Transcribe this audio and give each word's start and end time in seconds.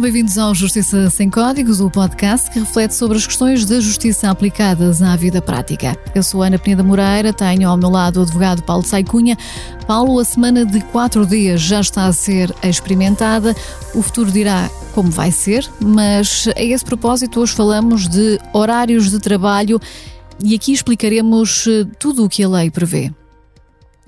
Sejam 0.00 0.12
bem-vindos 0.12 0.38
ao 0.38 0.54
Justiça 0.54 1.10
Sem 1.10 1.28
Códigos, 1.28 1.78
o 1.78 1.90
podcast 1.90 2.50
que 2.50 2.58
reflete 2.58 2.94
sobre 2.94 3.18
as 3.18 3.26
questões 3.26 3.66
da 3.66 3.80
justiça 3.80 4.30
aplicadas 4.30 5.02
à 5.02 5.14
vida 5.14 5.42
prática. 5.42 5.94
Eu 6.14 6.22
sou 6.22 6.42
Ana 6.42 6.58
Peneda 6.58 6.82
Moreira, 6.82 7.34
tenho 7.34 7.68
ao 7.68 7.76
meu 7.76 7.90
lado 7.90 8.18
o 8.18 8.22
advogado 8.22 8.62
Paulo 8.62 8.82
Saicunha. 8.82 9.36
Paulo, 9.86 10.18
a 10.18 10.24
semana 10.24 10.64
de 10.64 10.80
quatro 10.84 11.26
dias 11.26 11.60
já 11.60 11.82
está 11.82 12.06
a 12.06 12.14
ser 12.14 12.50
experimentada. 12.62 13.54
O 13.94 14.00
futuro 14.00 14.32
dirá 14.32 14.70
como 14.94 15.10
vai 15.10 15.30
ser, 15.30 15.68
mas 15.78 16.48
a 16.56 16.62
esse 16.62 16.84
propósito 16.84 17.38
hoje 17.38 17.52
falamos 17.52 18.08
de 18.08 18.40
horários 18.54 19.10
de 19.10 19.18
trabalho 19.18 19.78
e 20.42 20.54
aqui 20.54 20.72
explicaremos 20.72 21.66
eh, 21.66 21.84
tudo 21.98 22.24
o 22.24 22.28
que 22.28 22.42
a 22.42 22.48
lei 22.48 22.70
prevê. 22.70 23.12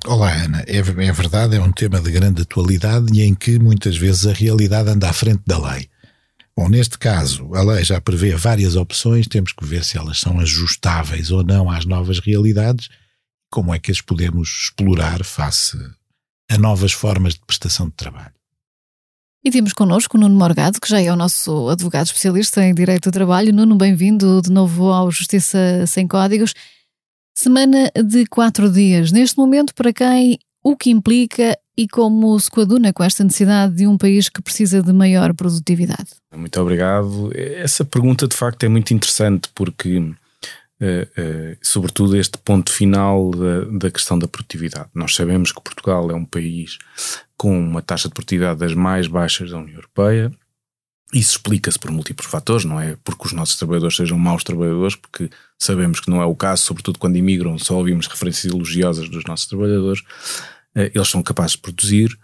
Olá, 0.05 0.33
Ana. 0.33 0.65
É, 0.67 0.79
é, 0.79 0.83
verdade, 0.83 1.55
é 1.55 1.61
um 1.61 1.71
tema 1.71 2.01
de 2.01 2.11
grande 2.11 2.43
atualidade 2.43 3.07
e 3.13 3.23
em 3.23 3.35
que 3.35 3.59
muitas 3.59 3.97
vezes 3.97 4.27
a 4.27 4.33
realidade 4.33 4.91
anda 4.91 5.09
à 5.09 5.13
frente 5.13 5.43
da 5.47 5.57
lei. 5.59 5.89
Bom, 6.57 6.69
neste 6.69 6.99
caso, 6.99 7.55
a 7.55 7.63
lei 7.63 7.85
já 7.85 8.01
prevê 8.01 8.35
várias 8.35 8.75
opções, 8.75 9.29
temos 9.29 9.53
que 9.53 9.65
ver 9.65 9.85
se 9.85 9.97
elas 9.97 10.19
são 10.19 10.41
ajustáveis 10.41 11.31
ou 11.31 11.45
não 11.45 11.71
às 11.71 11.85
novas 11.85 12.19
realidades, 12.19 12.89
como 13.49 13.73
é 13.73 13.79
que 13.79 13.93
as 13.93 14.01
podemos 14.01 14.49
explorar 14.65 15.23
face 15.25 15.79
a 16.51 16.59
novas 16.59 16.93
formas 16.93 17.35
de 17.35 17.41
prestação 17.47 17.87
de 17.87 17.95
trabalho. 17.95 18.35
E 19.45 19.51
temos 19.51 19.73
connosco 19.73 20.17
o 20.17 20.21
Nuno 20.21 20.37
Morgado, 20.37 20.81
que 20.81 20.89
já 20.89 21.01
é 21.01 21.13
o 21.13 21.17
nosso 21.17 21.69
advogado 21.69 22.07
especialista 22.07 22.63
em 22.65 22.75
Direito 22.75 23.09
do 23.09 23.13
Trabalho. 23.13 23.53
Nuno, 23.53 23.77
bem-vindo 23.77 24.43
de 24.43 24.51
novo 24.51 24.93
ao 24.93 25.11
Justiça 25.11 25.85
Sem 25.87 26.07
Códigos. 26.07 26.55
Semana 27.35 27.91
de 27.95 28.27
quatro 28.27 28.71
dias. 28.71 29.11
Neste 29.11 29.39
momento, 29.39 29.75
para 29.75 29.93
quem 29.93 30.39
o 30.63 30.77
que 30.77 30.91
implica 30.91 31.59
e 31.77 31.89
como 31.89 32.39
se 32.39 32.51
coaduna 32.51 32.93
com 32.93 33.03
esta 33.03 33.25
necessidade 33.25 33.75
de 33.75 33.87
um 33.87 33.97
país 33.97 34.29
que 34.29 34.43
precisa 34.43 34.83
de 34.83 34.93
maior 34.93 35.35
produtividade? 35.35 36.11
Muito 36.35 36.61
obrigado. 36.61 37.31
Essa 37.35 37.85
pergunta 37.85 38.29
de 38.29 38.37
facto 38.37 38.63
é 38.65 38.69
muito 38.69 38.93
interessante 38.93 39.49
porque, 39.55 39.99
uh, 39.99 40.05
uh, 40.05 41.57
sobretudo, 41.63 42.17
este 42.17 42.39
ponto 42.39 42.71
final 42.71 43.31
da, 43.31 43.65
da, 43.79 43.91
questão 43.91 44.19
da 44.19 44.29
produtividade. 44.29 44.91
Nós 44.95 45.15
sabemos 45.15 45.51
que 45.51 45.63
Portugal 45.63 46.11
é 46.11 46.15
um 46.15 46.25
país 46.25 46.79
com 47.37 47.59
uma 47.59 47.83
taxa 47.83 48.09
de 48.09 48.15
produtividade 48.15 48.61
das 48.61 48.75
mais 48.75 49.07
baixas 49.07 49.51
da 49.51 49.59
União 49.59 49.77
Europeia. 49.77 50.31
Isso 51.13 51.33
explica-se 51.33 51.79
por 51.79 51.91
múltiplos 51.91 52.31
fatores, 52.31 52.65
não 52.65 52.81
é 52.81 52.97
porque 53.05 53.27
os 53.27 53.33
nossos 53.33 53.57
trabalhadores 53.57 53.97
sejam 53.97 54.19
maus 54.19 54.45
trabalhadores, 54.45 54.97
porque 54.97 55.29
sabemos 55.65 56.01
que 56.01 56.11
não 56.11 56.21
é 56.21 56.27
o 56.27 56.35
caso, 56.35 56.63
sobretudo 56.63 56.99
quando 56.99 57.17
imigram, 57.17 57.59
só 57.59 57.77
ouvimos 57.77 58.07
referências 58.07 58.53
elogiosas 58.53 59.09
dos 59.09 59.25
nossos 59.25 59.47
trabalhadores, 59.47 60.01
uh, 60.77 60.91
eles 60.95 61.09
são 61.09 61.23
capazes 61.23 61.53
de 61.53 61.59
produzir, 61.59 62.19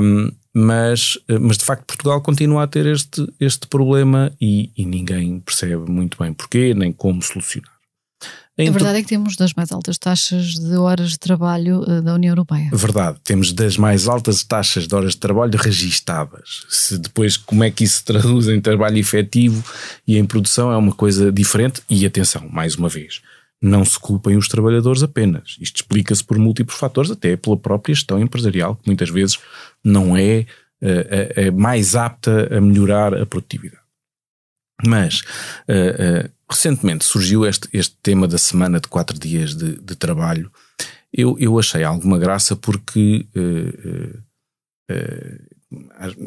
um, 0.00 0.30
mas, 0.52 1.16
uh, 1.28 1.40
mas 1.40 1.56
de 1.58 1.64
facto 1.64 1.86
Portugal 1.86 2.20
continua 2.20 2.64
a 2.64 2.66
ter 2.66 2.86
este, 2.86 3.26
este 3.38 3.66
problema 3.66 4.32
e, 4.40 4.70
e 4.76 4.84
ninguém 4.84 5.40
percebe 5.40 5.90
muito 5.90 6.18
bem 6.18 6.32
porquê, 6.32 6.74
nem 6.74 6.92
como 6.92 7.22
solucionar. 7.22 7.79
A 8.68 8.72
verdade 8.72 8.98
é 8.98 9.02
que 9.02 9.08
temos 9.08 9.36
das 9.36 9.54
mais 9.54 9.72
altas 9.72 9.98
taxas 9.98 10.54
de 10.54 10.76
horas 10.76 11.10
de 11.10 11.18
trabalho 11.18 11.82
uh, 11.82 12.02
da 12.02 12.14
União 12.14 12.32
Europeia. 12.32 12.70
Verdade, 12.72 13.18
temos 13.24 13.52
das 13.52 13.76
mais 13.76 14.08
altas 14.08 14.42
taxas 14.42 14.86
de 14.86 14.94
horas 14.94 15.12
de 15.12 15.18
trabalho 15.18 15.58
registadas. 15.58 16.64
Se 16.68 16.98
depois 16.98 17.36
como 17.36 17.64
é 17.64 17.70
que 17.70 17.84
isso 17.84 17.98
se 17.98 18.04
traduz 18.04 18.48
em 18.48 18.60
trabalho 18.60 18.98
efetivo 18.98 19.64
e 20.06 20.18
em 20.18 20.24
produção 20.24 20.70
é 20.72 20.76
uma 20.76 20.92
coisa 20.92 21.32
diferente. 21.32 21.82
E 21.88 22.04
atenção, 22.04 22.48
mais 22.50 22.74
uma 22.74 22.88
vez, 22.88 23.20
não 23.62 23.84
se 23.84 23.98
culpem 23.98 24.36
os 24.36 24.48
trabalhadores 24.48 25.02
apenas. 25.02 25.56
Isto 25.60 25.76
explica-se 25.76 26.24
por 26.24 26.38
múltiplos 26.38 26.78
fatores, 26.78 27.10
até 27.10 27.36
pela 27.36 27.56
própria 27.56 27.94
gestão 27.94 28.18
empresarial, 28.18 28.76
que 28.76 28.86
muitas 28.86 29.10
vezes 29.10 29.38
não 29.84 30.16
é, 30.16 30.46
é, 30.80 31.32
é 31.36 31.50
mais 31.50 31.94
apta 31.94 32.48
a 32.56 32.60
melhorar 32.60 33.14
a 33.14 33.26
produtividade. 33.26 33.79
Mas 34.86 35.20
uh, 35.68 36.26
uh, 36.26 36.30
recentemente 36.48 37.04
surgiu 37.04 37.46
este, 37.46 37.68
este 37.72 37.96
tema 38.02 38.26
da 38.26 38.38
semana 38.38 38.80
de 38.80 38.88
quatro 38.88 39.18
dias 39.18 39.54
de, 39.54 39.76
de 39.80 39.94
trabalho. 39.94 40.50
Eu, 41.12 41.36
eu 41.38 41.58
achei 41.58 41.82
alguma 41.82 42.18
graça 42.18 42.54
porque 42.54 43.26
uh, 43.36 44.30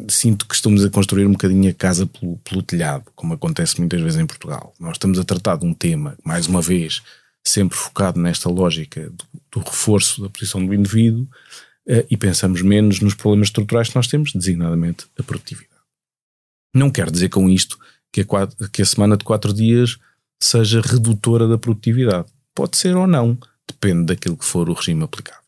sinto 0.08 0.46
que 0.46 0.54
estamos 0.54 0.82
a 0.84 0.90
construir 0.90 1.26
um 1.26 1.32
bocadinho 1.32 1.70
a 1.70 1.74
casa 1.74 2.06
pelo, 2.06 2.38
pelo, 2.38 2.62
telhado, 2.62 3.04
como 3.14 3.34
acontece 3.34 3.78
muitas 3.78 4.00
vezes 4.00 4.18
em 4.18 4.26
Portugal. 4.26 4.74
Nós 4.80 4.92
estamos 4.92 5.18
a 5.18 5.24
tratar 5.24 5.56
de 5.56 5.66
um 5.66 5.74
tema, 5.74 6.16
mais 6.24 6.46
uma 6.46 6.62
vez, 6.62 7.02
sempre 7.46 7.76
focado 7.76 8.18
nesta 8.18 8.48
lógica 8.48 9.10
do, 9.10 9.24
do 9.52 9.60
reforço 9.60 10.22
da 10.22 10.30
posição 10.30 10.64
do 10.64 10.72
indivíduo 10.72 11.28
e 12.08 12.16
pensamos 12.16 12.62
menos 12.62 13.00
nos 13.00 13.12
problemas 13.12 13.48
estruturais 13.48 13.90
que 13.90 13.96
nós 13.96 14.06
temos, 14.06 14.32
designadamente 14.32 15.04
a 15.18 15.22
produtividade. 15.22 15.74
Não 16.74 16.90
quero 16.90 17.10
dizer 17.10 17.28
com 17.28 17.48
isto 17.50 17.78
que 18.14 18.20
a, 18.20 18.24
quatro, 18.24 18.70
que 18.70 18.80
a 18.80 18.86
semana 18.86 19.16
de 19.16 19.24
quatro 19.24 19.52
dias 19.52 19.98
seja 20.40 20.80
redutora 20.80 21.48
da 21.48 21.58
produtividade. 21.58 22.28
Pode 22.54 22.76
ser 22.76 22.94
ou 22.96 23.08
não, 23.08 23.36
depende 23.66 24.06
daquilo 24.06 24.36
que 24.36 24.44
for 24.44 24.70
o 24.70 24.72
regime 24.72 25.02
aplicável. 25.02 25.42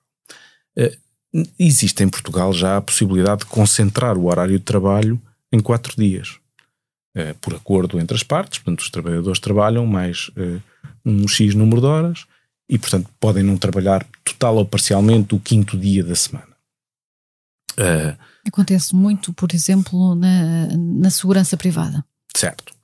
Uh, 0.77 1.47
existe 1.57 2.03
em 2.03 2.09
Portugal 2.09 2.53
já 2.53 2.77
a 2.77 2.83
possibilidade 2.83 3.43
de 3.43 3.47
concentrar 3.47 4.19
o 4.19 4.27
horário 4.27 4.59
de 4.59 4.65
trabalho 4.65 5.21
em 5.53 5.61
quatro 5.61 5.95
dias, 5.97 6.41
uh, 7.17 7.37
por 7.41 7.55
acordo 7.55 8.01
entre 8.01 8.17
as 8.17 8.25
partes, 8.25 8.59
portanto, 8.59 8.81
os 8.81 8.91
trabalhadores 8.91 9.39
trabalham 9.39 9.87
mais 9.87 10.29
uh, 10.31 10.61
um 11.05 11.29
X 11.29 11.55
número 11.55 11.81
de 11.81 11.87
horas 11.87 12.27
e, 12.69 12.77
portanto, 12.77 13.09
podem 13.21 13.45
não 13.45 13.57
trabalhar 13.57 14.05
total 14.25 14.57
ou 14.57 14.67
parcialmente 14.67 15.37
o 15.37 15.39
quinto 15.39 15.79
dia 15.79 16.03
da 16.03 16.17
semana. 16.17 16.57
Acontece 18.45 18.93
muito, 18.93 19.33
por 19.33 19.55
exemplo, 19.55 20.17
na, 20.17 20.67
na 20.77 21.11
segurança 21.11 21.57
privada. 21.57 22.05
Certo. 22.37 22.75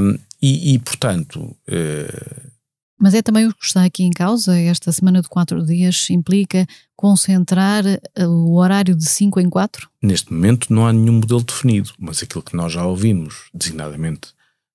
Um, 0.00 0.18
e, 0.42 0.74
e, 0.74 0.78
portanto. 0.80 1.56
Uh... 1.68 2.50
Mas 2.98 3.14
é 3.14 3.22
também 3.22 3.46
o 3.46 3.54
que 3.54 3.64
está 3.64 3.84
aqui 3.84 4.02
em 4.02 4.10
causa. 4.10 4.58
Esta 4.58 4.90
semana 4.90 5.22
de 5.22 5.28
quatro 5.28 5.64
dias 5.64 6.08
implica 6.10 6.66
concentrar 6.96 7.84
eh, 7.86 8.26
o 8.26 8.54
horário 8.54 8.96
de 8.96 9.04
5 9.04 9.38
em 9.38 9.50
4? 9.50 9.86
Neste 10.02 10.32
momento 10.32 10.72
não 10.72 10.86
há 10.86 10.94
nenhum 10.94 11.14
modelo 11.14 11.42
definido, 11.42 11.90
mas 11.98 12.22
aquilo 12.22 12.42
que 12.42 12.56
nós 12.56 12.72
já 12.72 12.86
ouvimos, 12.86 13.50
designadamente 13.52 14.28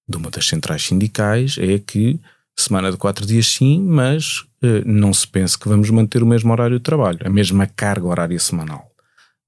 de 0.07 0.17
uma 0.17 0.29
das 0.29 0.47
centrais 0.47 0.83
sindicais, 0.83 1.55
é 1.57 1.79
que 1.79 2.19
semana 2.55 2.91
de 2.91 2.97
quatro 2.97 3.25
dias 3.25 3.47
sim, 3.47 3.81
mas 3.81 4.41
uh, 4.61 4.85
não 4.85 5.11
se 5.11 5.27
pense 5.27 5.57
que 5.57 5.67
vamos 5.67 5.89
manter 5.89 6.21
o 6.21 6.27
mesmo 6.27 6.51
horário 6.51 6.77
de 6.77 6.83
trabalho, 6.83 7.19
a 7.25 7.29
mesma 7.29 7.65
carga 7.65 8.05
horária 8.05 8.39
semanal 8.39 8.90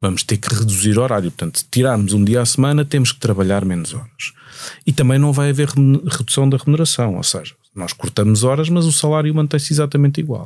vamos 0.03 0.21
ter 0.21 0.35
que 0.35 0.53
reduzir 0.53 0.99
horário. 0.99 1.31
Portanto, 1.31 1.59
se 1.59 1.65
tirarmos 1.71 2.11
um 2.11 2.23
dia 2.25 2.41
à 2.41 2.45
semana, 2.45 2.83
temos 2.83 3.13
que 3.13 3.19
trabalhar 3.19 3.63
menos 3.63 3.93
horas. 3.93 4.33
E 4.85 4.91
também 4.91 5.17
não 5.17 5.31
vai 5.31 5.49
haver 5.49 5.69
redução 5.69 6.49
da 6.49 6.57
remuneração, 6.57 7.15
ou 7.15 7.23
seja, 7.23 7.55
nós 7.73 7.93
cortamos 7.93 8.43
horas, 8.43 8.67
mas 8.67 8.85
o 8.85 8.91
salário 8.91 9.33
mantém-se 9.33 9.71
exatamente 9.71 10.19
igual. 10.19 10.45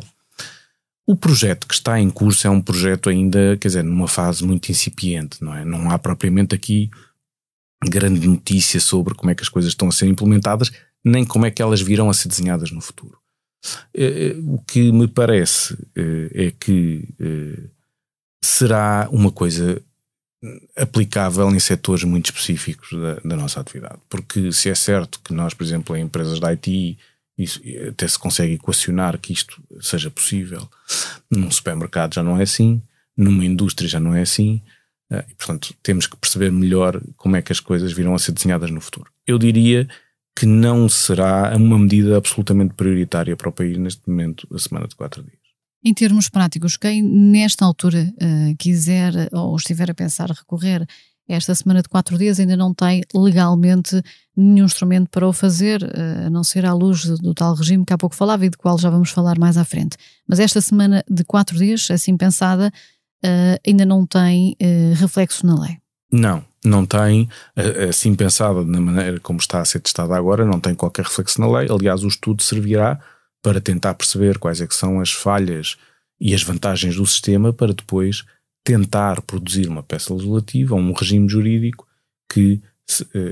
O 1.07 1.16
projeto 1.16 1.66
que 1.67 1.73
está 1.73 2.00
em 2.00 2.09
curso 2.09 2.46
é 2.46 2.50
um 2.50 2.62
projeto 2.62 3.09
ainda, 3.09 3.57
quer 3.57 3.69
dizer, 3.69 3.84
numa 3.84 4.07
fase 4.07 4.46
muito 4.46 4.69
incipiente, 4.69 5.44
não 5.44 5.56
é? 5.56 5.66
Não 5.66 5.90
há 5.90 5.97
propriamente 5.97 6.53
aqui 6.53 6.91
grande 7.84 8.28
notícia 8.28 8.79
sobre 8.79 9.16
como 9.16 9.31
é 9.31 9.35
que 9.35 9.41
as 9.41 9.49
coisas 9.49 9.72
estão 9.72 9.87
a 9.87 9.91
ser 9.91 10.05
implementadas, 10.05 10.72
nem 11.03 11.26
como 11.26 11.46
é 11.46 11.52
que 11.52 11.61
elas 11.61 11.81
virão 11.81 12.09
a 12.09 12.14
ser 12.14 12.28
desenhadas 12.28 12.72
no 12.72 12.81
futuro. 12.81 13.17
Eh, 13.93 14.34
eh, 14.34 14.35
o 14.46 14.59
que 14.59 14.91
me 14.91 15.08
parece 15.08 15.76
eh, 15.96 16.47
é 16.47 16.52
que 16.52 17.08
será 18.41 19.07
uma 19.11 19.31
coisa 19.31 19.81
aplicável 20.75 21.49
em 21.49 21.59
setores 21.59 22.03
muito 22.03 22.28
específicos 22.28 22.89
da, 22.91 23.16
da, 23.16 23.35
nossa 23.35 23.59
atividade. 23.59 23.99
Porque 24.07 24.51
se 24.51 24.69
é 24.69 24.75
certo 24.75 25.19
que 25.23 25.34
nós, 25.34 25.53
por 25.53 25.63
exemplo, 25.63 25.95
em 25.95 26.03
empresas 26.03 26.39
da 26.39 26.49
IT, 26.49 26.97
isso, 27.37 27.61
até 27.89 28.07
se 28.07 28.17
consegue 28.17 28.53
equacionar 28.53 29.17
que 29.19 29.34
isto 29.34 29.61
seja 29.81 30.09
possível, 30.09 30.67
num 31.29 31.51
supermercado 31.51 32.16
já 32.16 32.23
não 32.23 32.39
é 32.39 32.43
assim, 32.43 32.81
numa 33.16 33.45
indústria 33.45 33.89
já 33.89 33.99
não 33.99 34.16
é 34.16 34.22
assim, 34.22 34.61
eh, 35.11 35.25
e 35.29 35.35
portanto 35.35 35.73
temos 35.83 36.07
que 36.07 36.17
perceber 36.17 36.51
melhor 36.51 37.01
como 37.16 37.35
é 37.35 37.41
que 37.41 37.51
as 37.51 37.59
coisas 37.59 37.91
virão 37.91 38.16
a 38.16 38.19
ser 38.19 38.31
desenhadas 38.31 38.72
no 38.72 38.81
futuro. 38.81 39.11
Eu 39.25 39.37
diria 39.37 39.87
que 40.35 40.45
não 40.45 40.87
será 40.87 41.55
uma 41.55 41.79
medida 41.79 42.17
absolutamente 42.17 42.75
prioritária 42.75 43.35
para 43.35 43.49
o 43.49 43.51
país 43.51 43.78
neste 43.78 44.07
momento, 44.07 44.47
a 44.53 44.59
semana 44.59 44.87
de 44.87 44.95
quatro 44.95 45.23
dias. 45.23 45.36
Em 45.87 45.93
termos 45.93 46.28
práticos, 46.28 46.75
quem 46.75 47.01
nesta 47.01 47.63
altura 47.63 48.13
uh, 48.22 48.55
quiser 48.59 49.29
ou 49.31 49.55
estiver 49.55 49.89
a 49.89 49.93
pensar 49.93 50.29
recorrer 50.29 50.85
esta 51.29 51.55
semana 51.55 51.81
de 51.81 51.87
quatro 51.87 52.17
dias 52.17 52.41
ainda 52.41 52.57
não 52.57 52.73
tem 52.73 53.03
legalmente 53.16 54.01
nenhum 54.35 54.66
instrumento 54.66 55.09
para 55.09 55.25
o 55.25 55.31
fazer, 55.31 55.81
uh, 55.81 56.28
a 56.28 56.29
não 56.29 56.43
ser 56.43 56.66
à 56.66 56.73
luz 56.73 57.05
do, 57.05 57.34
tal 57.34 57.55
regime 57.55 57.85
que 57.85 57.93
há 57.93 57.97
pouco 57.97 58.17
falava 58.17 58.45
e 58.45 58.49
do 58.49 58.57
qual 58.57 58.78
já 58.78 58.89
vamos 58.89 59.11
falar 59.11 59.39
mais 59.39 59.55
à 59.55 59.63
frente. 59.63 59.95
Mas 60.28 60.41
esta 60.41 60.59
semana 60.59 61.05
de 61.09 61.23
quatro 61.23 61.57
dias, 61.57 61.90
assim 61.90 62.17
pensada, 62.17 62.69
uh, 63.23 63.57
ainda 63.66 63.85
não 63.85 64.05
tem 64.05 64.57
reflexo 64.93 65.47
na 65.47 65.57
lei. 65.57 65.78
Não, 66.11 66.43
não 66.66 66.85
tem, 66.85 67.29
assim 67.87 68.13
pensada 68.13 68.61
na 68.66 68.81
maneira 68.81 69.22
como 69.22 69.40
está 69.40 69.61
a 69.61 69.66
ser 69.66 69.79
testada 69.79 70.17
agora, 70.17 70.43
não 70.43 70.59
tem 70.59 70.75
qualquer 70.75 71.05
reflexo 71.05 71.40
na 71.40 71.47
lei. 71.47 71.69
Aliás, 71.72 72.03
o 72.03 72.09
estudo 72.09 72.43
servirá 72.43 72.99
para 73.41 73.61
tentar 73.61 73.93
perceber 73.93 74.37
quais 74.37 74.61
é 74.61 74.67
são 74.69 74.99
as 74.99 75.11
falhas 75.11 75.78
e 76.19 76.34
as 76.34 76.43
vantagens 76.43 76.95
do 76.95 77.05
sistema 77.05 77.53
para 77.53 77.73
depois 77.73 78.23
tentar 78.63 79.22
produzir 79.22 79.67
uma 79.69 79.81
peça 79.81 80.13
legislativa, 80.13 80.75
um 80.75 80.91
regime 80.91 81.29
jurídico 81.29 81.87
que, 82.29 82.61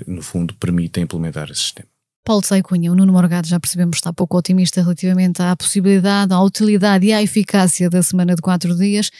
no 0.07 0.21
fundo, 0.21 0.53
permitem 0.55 1.03
implementar 1.03 1.51
esse 1.51 1.61
sistema. 1.61 1.89
Paulo 2.23 2.43
Sei 2.43 2.61
Cunha, 2.63 2.91
o 2.91 2.95
Nuno 2.95 3.13
Morgado 3.13 3.47
já 3.47 3.59
percebemos 3.59 3.97
está 3.97 4.11
pouco 4.11 4.37
otimista 4.37 4.81
relativamente 4.81 5.41
à 5.41 5.55
possibilidade, 5.55 6.33
à 6.33 6.41
utilidade 6.41 7.05
e 7.05 7.13
à 7.13 7.21
eficácia 7.21 7.87
da 7.89 8.01
semana 8.01 8.35
de 8.35 8.41
quatro 8.41 8.75
dias. 8.75 9.11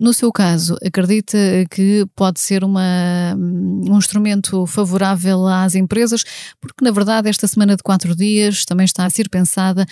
No 0.00 0.14
seu 0.14 0.32
caso, 0.32 0.78
acredita 0.82 1.36
que 1.70 2.06
pode 2.14 2.40
ser 2.40 2.62
uma, 2.62 3.34
um 3.36 3.98
instrumento 3.98 4.64
favorável 4.64 5.46
às 5.46 5.74
empresas, 5.74 6.24
porque 6.60 6.84
na 6.84 6.92
verdade 6.92 7.28
esta 7.28 7.46
semana 7.46 7.76
de 7.76 7.82
quatro 7.82 8.14
dias 8.14 8.64
também 8.64 8.84
está 8.84 9.04
a 9.04 9.10
ser 9.10 9.28
pensada 9.28 9.84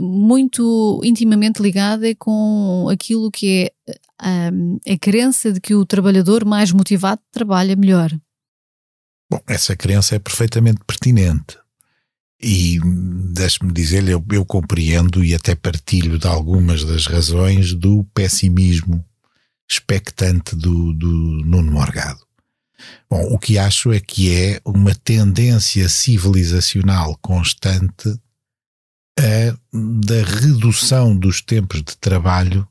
muito 0.00 1.00
intimamente 1.04 1.62
ligada 1.62 2.14
com 2.16 2.88
aquilo 2.90 3.30
que 3.30 3.70
é 3.86 3.94
a, 4.18 4.48
a 4.92 4.98
crença 4.98 5.52
de 5.52 5.60
que 5.60 5.74
o 5.74 5.86
trabalhador 5.86 6.44
mais 6.44 6.72
motivado 6.72 7.20
trabalha 7.30 7.76
melhor. 7.76 8.10
Bom, 9.30 9.40
essa 9.46 9.76
crença 9.76 10.14
é 10.14 10.18
perfeitamente 10.18 10.80
pertinente. 10.86 11.58
E 12.40 12.78
deixe-me 13.32 13.72
dizer-lhe, 13.72 14.12
eu, 14.12 14.24
eu, 14.30 14.44
compreendo 14.44 15.24
e 15.24 15.34
até 15.34 15.54
partilho 15.54 16.18
de 16.18 16.26
algumas 16.26 16.84
das 16.84 17.06
razões 17.06 17.72
do 17.72 18.04
pessimismo 18.14 19.04
expectante 19.68 20.54
do, 20.54 20.92
do 20.92 21.08
Nuno 21.08 21.72
Morgado. 21.72 22.20
Bom, 23.10 23.22
o 23.32 23.38
que 23.38 23.58
acho 23.58 23.92
é 23.92 24.00
que 24.00 24.34
é 24.34 24.60
uma 24.64 24.94
tendência 24.94 25.88
civilizacional 25.88 27.16
constante 27.22 28.14
a, 29.18 29.56
da 29.72 30.24
redução 30.40 31.16
dos 31.16 31.40
tempos 31.40 31.82
de 31.82 31.96
trabalho 31.96 32.66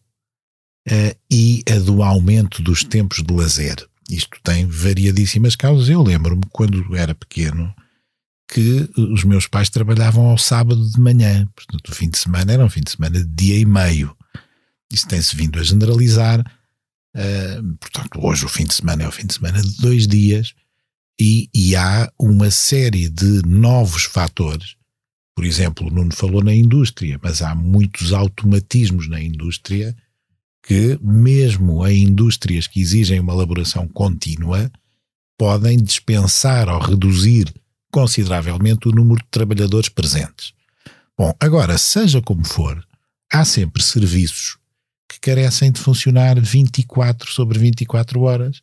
a, 0.88 1.16
e 1.32 1.64
a 1.70 1.80
do 1.80 2.04
aumento 2.04 2.62
dos 2.62 2.84
tempos 2.84 3.24
de 3.24 3.34
lazer. 3.34 3.88
Isto 4.10 4.38
tem 4.44 4.68
variadíssimas 4.68 5.56
causas. 5.56 5.90
Eu 5.90 6.04
lembro-me, 6.04 6.44
quando 6.52 6.96
era 6.96 7.16
pequeno, 7.16 7.74
que 8.48 8.88
os 8.96 9.24
meus 9.24 9.48
pais 9.48 9.70
trabalhavam 9.70 10.28
ao 10.28 10.38
sábado 10.38 10.88
de 10.90 11.00
manhã. 11.00 11.48
Portanto, 11.56 11.90
o 11.90 11.96
fim 11.96 12.10
de 12.10 12.18
semana 12.18 12.54
era 12.54 12.64
um 12.64 12.70
fim 12.70 12.82
de 12.82 12.92
semana 12.92 13.18
de 13.18 13.26
dia 13.26 13.58
e 13.58 13.66
meio. 13.66 14.16
Isso 14.92 15.08
tem-se 15.08 15.36
vindo 15.36 15.60
a 15.60 15.64
generalizar. 15.64 16.40
Uh, 17.16 17.78
portanto, 17.80 18.20
hoje 18.22 18.46
o 18.46 18.50
fim 18.50 18.66
de 18.66 18.74
semana 18.76 19.04
é 19.04 19.08
o 19.08 19.12
fim 19.12 19.26
de 19.26 19.34
semana 19.34 19.62
de 19.62 19.78
dois 19.78 20.08
dias 20.08 20.54
e, 21.20 21.50
e 21.54 21.76
há 21.76 22.12
uma 22.20 22.52
série 22.52 23.10
de 23.10 23.42
novos 23.48 24.04
fatores. 24.04 24.76
Por 25.36 25.44
exemplo, 25.44 25.88
o 25.88 25.92
Nuno 25.92 26.14
falou 26.14 26.42
na 26.42 26.56
indústria, 26.56 27.20
mas 27.22 27.42
há 27.42 27.54
muitos 27.54 28.14
automatismos 28.14 29.10
na 29.10 29.22
indústria 29.22 29.96
que, 30.64 30.98
mesmo 31.02 31.86
em 31.86 32.04
indústrias 32.04 32.68
que 32.68 32.80
exigem 32.80 33.20
uma 33.20 33.34
elaboração 33.34 33.88
contínua, 33.88 34.72
podem 35.38 35.78
dispensar 35.78 36.70
ou 36.70 36.80
reduzir 36.80 37.54
consideravelmente 37.92 38.88
o 38.88 38.92
número 38.92 39.22
de 39.22 39.28
trabalhadores 39.30 39.90
presentes. 39.90 40.54
Bom, 41.18 41.34
agora, 41.40 41.78
seja 41.78 42.22
como 42.22 42.46
for, 42.46 42.82
há 43.32 43.44
sempre 43.44 43.84
serviços 43.84 44.58
que 45.08 45.20
carecem 45.20 45.72
de 45.72 45.80
funcionar 45.80 46.40
24 46.40 47.32
sobre 47.32 47.60
24 47.60 48.22
horas, 48.22 48.62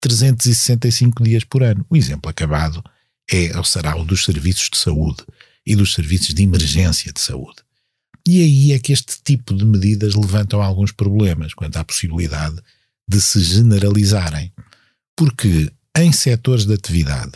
365 0.00 1.22
dias 1.22 1.44
por 1.44 1.62
ano. 1.62 1.84
O 1.88 1.96
exemplo 1.96 2.30
acabado 2.30 2.82
é 3.30 3.56
ou 3.56 3.64
será 3.64 3.96
o 3.96 4.04
dos 4.04 4.24
serviços 4.24 4.68
de 4.70 4.76
saúde 4.76 5.24
e 5.66 5.74
dos 5.74 5.94
serviços 5.94 6.34
de 6.34 6.42
emergência 6.42 7.12
de 7.12 7.20
saúde. 7.20 7.62
E 8.26 8.42
aí 8.42 8.72
é 8.72 8.78
que 8.78 8.92
este 8.92 9.18
tipo 9.22 9.54
de 9.54 9.64
medidas 9.64 10.14
levantam 10.14 10.62
alguns 10.62 10.92
problemas 10.92 11.52
quanto 11.52 11.76
à 11.76 11.84
possibilidade 11.84 12.56
de 13.08 13.20
se 13.20 13.40
generalizarem. 13.40 14.52
Porque 15.16 15.70
em 15.96 16.10
setores 16.10 16.64
de 16.64 16.74
atividade 16.74 17.32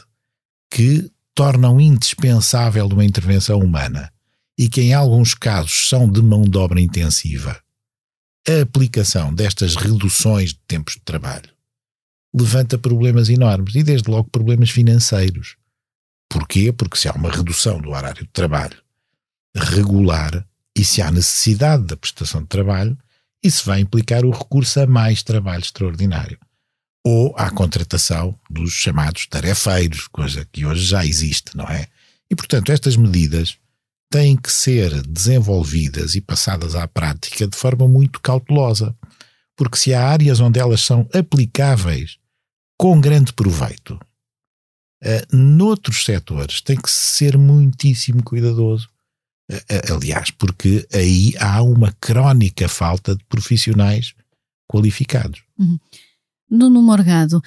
que 0.71 1.11
tornam 1.35 1.81
indispensável 1.81 2.87
uma 2.87 3.05
intervenção 3.05 3.61
humana 3.61 4.13
e 4.59 4.69
que 4.69 4.81
em 4.81 4.93
alguns 4.93 5.35
casos 5.35 5.89
são 5.89 6.11
de 6.11 6.21
mão 6.21 6.43
de 6.43 6.59
obra 6.59 6.81
intensiva, 6.81 7.63
a 8.49 8.63
aplicação 8.63 9.33
destas 9.33 9.77
reduções 9.77 10.51
de 10.51 10.61
tempos 10.67 10.95
de 10.95 11.01
trabalho 11.03 11.51
levanta 12.35 12.79
problemas 12.79 13.29
enormes 13.29 13.75
e 13.75 13.83
desde 13.83 14.11
logo 14.11 14.29
problemas 14.31 14.71
financeiros. 14.71 15.57
Porquê? 16.29 16.73
Porque 16.73 16.97
se 16.97 17.09
há 17.09 17.13
uma 17.13 17.31
redução 17.31 17.81
do 17.81 17.91
horário 17.91 18.25
de 18.25 18.31
trabalho 18.31 18.77
regular 19.57 20.47
e 20.77 20.85
se 20.85 21.03
há 21.03 21.11
necessidade 21.11 21.85
da 21.85 21.97
prestação 21.97 22.43
de 22.43 22.49
trabalho, 22.49 22.97
isso 23.43 23.65
vai 23.65 23.81
implicar 23.81 24.25
o 24.25 24.31
recurso 24.31 24.81
a 24.81 24.87
mais 24.87 25.23
trabalho 25.23 25.63
extraordinário 25.63 26.39
ou 27.05 27.35
à 27.39 27.51
contratação 27.51 28.39
dos 28.51 28.73
chamados 28.73 29.27
tarefeiros, 29.27 30.07
coisa 30.09 30.47
que 30.53 30.67
hoje 30.67 30.85
já 30.85 31.07
existe, 31.07 31.57
não 31.57 31.65
é? 31.65 31.87
E, 32.31 32.37
portanto, 32.37 32.71
estas 32.71 32.97
medidas 32.97 33.57
têm 34.11 34.37
que 34.37 34.53
ser 34.53 35.03
desenvolvidas 35.07 36.15
e 36.15 36.21
passadas 36.21 36.75
à 36.75 36.87
prática 36.87 37.47
de 37.47 37.57
forma 37.57 37.89
muito 37.89 38.21
cautelosa, 38.21 38.95
porque 39.57 39.79
se 39.79 39.95
há 39.95 40.07
áreas 40.07 40.41
onde 40.41 40.59
elas 40.59 40.83
são 40.83 41.09
aplicáveis 41.15 42.19
com 42.77 43.01
grande 43.01 43.33
proveito, 43.33 43.99
uh, 45.05 45.37
noutros 45.37 46.05
setores 46.05 46.61
tem 46.61 46.77
que 46.77 46.91
ser 46.91 47.37
muitíssimo 47.37 48.23
cuidadoso. 48.23 48.89
Uh, 49.51 49.95
aliás, 49.95 50.31
porque 50.31 50.87
aí 50.93 51.33
há 51.39 51.63
uma 51.63 51.93
crónica 52.01 52.69
falta 52.69 53.17
de 53.17 53.25
profissionais 53.25 54.15
qualificados. 54.71 55.43
Uhum. 55.59 55.79
Nuno 56.51 56.83
Morgado, 56.83 57.43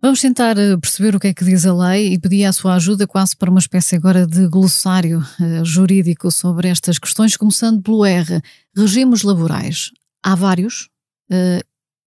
vamos 0.00 0.20
tentar 0.20 0.56
eh, 0.58 0.76
perceber 0.76 1.14
o 1.14 1.20
que 1.20 1.28
é 1.28 1.34
que 1.34 1.44
diz 1.44 1.64
a 1.64 1.74
lei 1.74 2.12
e 2.12 2.18
pedir 2.18 2.44
a 2.44 2.52
sua 2.52 2.74
ajuda 2.74 3.06
quase 3.06 3.36
para 3.36 3.50
uma 3.50 3.60
espécie 3.60 3.96
agora 3.96 4.26
de 4.26 4.48
glossário 4.48 5.20
uh, 5.20 5.64
jurídico 5.64 6.30
sobre 6.30 6.68
estas 6.68 6.98
questões, 6.98 7.36
começando 7.36 7.82
pelo 7.82 8.04
R, 8.04 8.40
regimes 8.76 9.22
laborais. 9.22 9.90
Há 10.22 10.34
vários. 10.34 10.88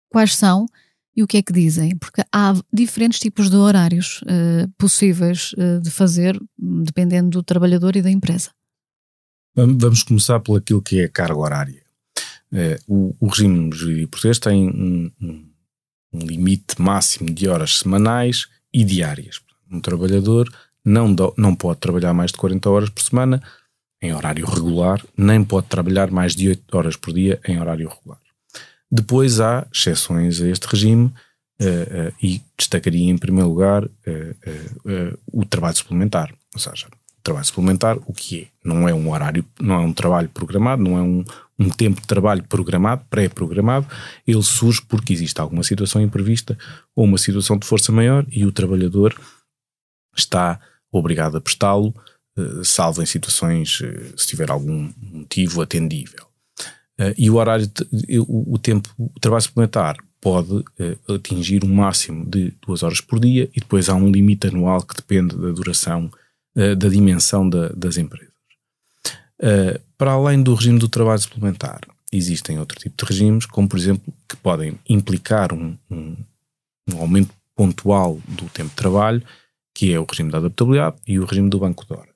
Quais 0.09 0.35
são 0.35 0.67
e 1.17 1.23
o 1.23 1.27
que 1.27 1.37
é 1.37 1.43
que 1.43 1.53
dizem? 1.53 1.97
Porque 1.97 2.23
há 2.33 2.55
diferentes 2.73 3.19
tipos 3.19 3.51
de 3.51 3.57
horários 3.57 4.21
uh, 4.23 4.69
possíveis 4.79 5.55
de 5.83 5.91
fazer, 5.91 6.39
dependendo 6.59 7.31
do 7.31 7.43
trabalhador 7.43 7.97
e 7.97 8.03
da 8.03 8.11
empresa. 8.11 8.51
Vamos 9.55 10.03
começar 10.03 10.41
por 10.41 10.59
aquilo 10.59 10.83
que 10.83 11.01
é 11.01 11.05
a 11.05 11.09
carga 11.09 11.39
horária. 11.39 11.85
O, 12.87 13.15
o 13.21 13.27
regime 13.29 13.71
jurídico 13.73 14.11
português 14.13 14.39
tem 14.39 14.69
um, 14.69 15.11
um 15.21 15.45
um 16.15 16.21
limite 16.21 16.81
máximo 16.81 17.29
de 17.31 17.49
horas 17.49 17.79
semanais 17.79 18.47
e 18.73 18.85
diárias. 18.85 19.41
Um 19.71 19.81
trabalhador 19.81 20.49
não, 20.85 21.13
do, 21.13 21.35
não 21.37 21.55
pode 21.55 21.81
trabalhar 21.81 22.15
mais 22.15 22.31
de 22.31 22.39
40 22.39 22.71
horas 22.71 22.89
por 22.89 23.03
semana 23.03 23.43
em 24.01 24.15
horário 24.15 24.47
regular, 24.47 25.05
nem 25.17 25.43
pode 25.43 25.67
trabalhar 25.67 26.11
mais 26.11 26.37
de 26.37 26.49
8 26.49 26.77
horas 26.77 26.97
por 26.97 27.13
dia 27.13 27.41
em 27.47 27.59
horário 27.59 27.89
regular. 27.89 28.21
Depois 28.97 29.41
há 29.41 29.67
exceções 29.75 30.41
a 30.41 30.47
este 30.47 30.69
regime 30.69 31.07
uh, 31.07 31.09
uh, 31.09 32.15
e 32.23 32.41
destacaria 32.57 33.11
em 33.11 33.19
primeiro 33.19 33.49
lugar 33.49 33.85
uh, 33.85 35.19
o 35.33 35.45
trabalho 35.45 35.77
suplementar. 35.77 36.33
Ou 36.55 36.61
seja, 36.61 36.87
o 36.87 37.23
trabalho 37.25 37.45
suplementar, 37.45 37.99
o 38.07 38.13
que 38.13 38.43
é? 38.43 38.47
Não 38.63 38.89
é 38.89 38.95
um 38.95 39.11
horário, 39.11 39.45
não 39.61 39.75
é 39.75 39.79
um 39.81 39.93
trabalho 39.93 40.29
programado, 40.29 40.81
não 40.81 40.97
é 40.97 41.03
um, 41.03 41.25
um 41.59 41.69
tempo 41.71 42.01
de 42.01 42.07
trabalho 42.07 42.45
programado, 42.45 43.05
pré-programado, 43.11 43.89
ele 44.25 44.43
surge 44.45 44.81
porque 44.83 45.13
existe 45.13 45.41
alguma 45.41 45.65
situação 45.65 46.01
imprevista 46.01 46.57
ou 46.95 47.05
uma 47.05 47.19
situação 47.19 47.59
de 47.59 47.67
força 47.67 47.91
maior 47.91 48.25
e 48.31 48.47
o 48.47 48.53
trabalhador 48.53 49.21
está 50.17 50.61
obrigado 50.93 51.37
a 51.37 51.41
prestá-lo, 51.41 51.93
salvo 52.63 53.03
em 53.03 53.07
situações, 53.07 53.83
se 54.17 54.27
tiver 54.29 54.53
algum 54.53 54.93
motivo 54.97 55.61
atendível. 55.61 56.29
Eh, 56.99 57.15
e 57.19 57.31
o 57.31 57.37
horário, 57.37 57.71
o 58.29 58.59
tempo, 58.59 58.89
o 58.99 59.21
trabalho 59.21 59.43
suplementar 59.43 59.97
pode 60.21 60.65
atingir 61.09 61.65
um 61.65 61.75
máximo 61.75 62.25
de 62.25 62.55
duas 62.67 62.83
horas 62.83 63.01
por 63.01 63.21
dia 63.21 63.51
e 63.55 63.61
depois 63.61 63.91
há 63.91 63.95
um 63.95 64.11
limite 64.11 64.47
anual 64.47 64.81
que 64.81 64.97
depende 64.97 65.37
da 65.37 65.51
duração, 65.51 66.11
da 66.55 66.89
dimensão 66.89 67.47
das 67.47 67.99
empresas. 67.99 68.35
Uh, 69.45 69.79
para 69.99 70.13
além 70.13 70.43
do 70.43 70.55
regime 70.55 70.79
do 70.79 70.89
trabalho 70.89 71.21
suplementar, 71.21 71.81
existem 72.13 72.59
outro 72.59 72.79
tipo 72.79 72.97
de 72.97 73.05
regimes, 73.05 73.47
como 73.47 73.69
por 73.69 73.79
exemplo, 73.79 74.13
que 74.29 74.37
podem 74.37 74.79
implicar 74.89 75.53
um, 75.53 75.77
um, 75.91 76.17
um 76.91 76.99
aumento 76.99 77.35
pontual 77.55 78.21
do 78.29 78.47
tempo 78.47 78.71
de 78.71 78.77
trabalho, 78.77 79.23
que 79.75 79.93
é 79.93 79.99
o 79.99 80.05
regime 80.05 80.31
da 80.31 80.39
adaptabilidade 80.39 80.97
e 81.07 81.19
o 81.19 81.25
regime 81.25 81.51
do 81.51 81.59
banco 81.59 81.85
de 81.85 81.93
horas. 81.93 82.15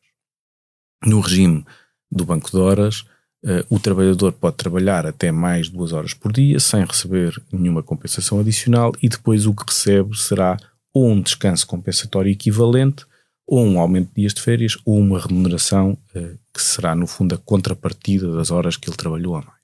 No 1.04 1.20
regime 1.20 1.66
do 2.10 2.24
banco 2.24 2.50
de 2.50 2.56
horas, 2.56 3.04
uh, 3.44 3.64
o 3.68 3.78
trabalhador 3.78 4.32
pode 4.32 4.56
trabalhar 4.56 5.06
até 5.06 5.30
mais 5.30 5.68
duas 5.68 5.92
horas 5.92 6.14
por 6.14 6.32
dia 6.32 6.58
sem 6.60 6.84
receber 6.84 7.40
nenhuma 7.52 7.82
compensação 7.82 8.40
adicional 8.40 8.92
e 9.02 9.08
depois 9.08 9.46
o 9.46 9.54
que 9.54 9.64
recebe 9.66 10.16
será 10.16 10.56
ou 10.92 11.08
um 11.08 11.20
descanso 11.20 11.66
compensatório 11.66 12.30
equivalente 12.30 13.04
ou 13.46 13.64
um 13.64 13.78
aumento 13.78 14.08
de 14.08 14.22
dias 14.22 14.34
de 14.34 14.42
férias 14.42 14.76
ou 14.84 14.98
uma 14.98 15.18
remuneração 15.18 15.96
uh, 16.14 16.38
que 16.52 16.62
será, 16.62 16.94
no 16.94 17.06
fundo, 17.06 17.34
a 17.34 17.38
contrapartida 17.38 18.32
das 18.34 18.50
horas 18.50 18.76
que 18.76 18.88
ele 18.88 18.96
trabalhou 18.96 19.36
a 19.36 19.42
mais. 19.42 19.58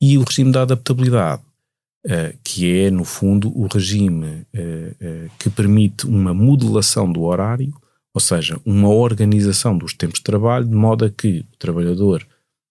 E 0.00 0.16
o 0.16 0.22
regime 0.22 0.52
da 0.52 0.62
adaptabilidade, 0.62 1.42
uh, 2.06 2.38
que 2.42 2.80
é, 2.80 2.90
no 2.90 3.04
fundo, 3.04 3.48
o 3.58 3.66
regime 3.66 4.46
que 5.38 5.50
permite 5.50 6.06
uma 6.06 6.32
modulação 6.32 7.10
do 7.10 7.22
horário, 7.22 7.74
ou 8.14 8.20
seja, 8.20 8.58
uma 8.64 8.88
organização 8.88 9.76
dos 9.76 9.92
tempos 9.92 10.18
de 10.18 10.24
trabalho, 10.24 10.64
de 10.64 10.74
modo 10.74 11.04
a 11.04 11.10
que 11.10 11.40
o 11.52 11.56
trabalhador, 11.56 12.26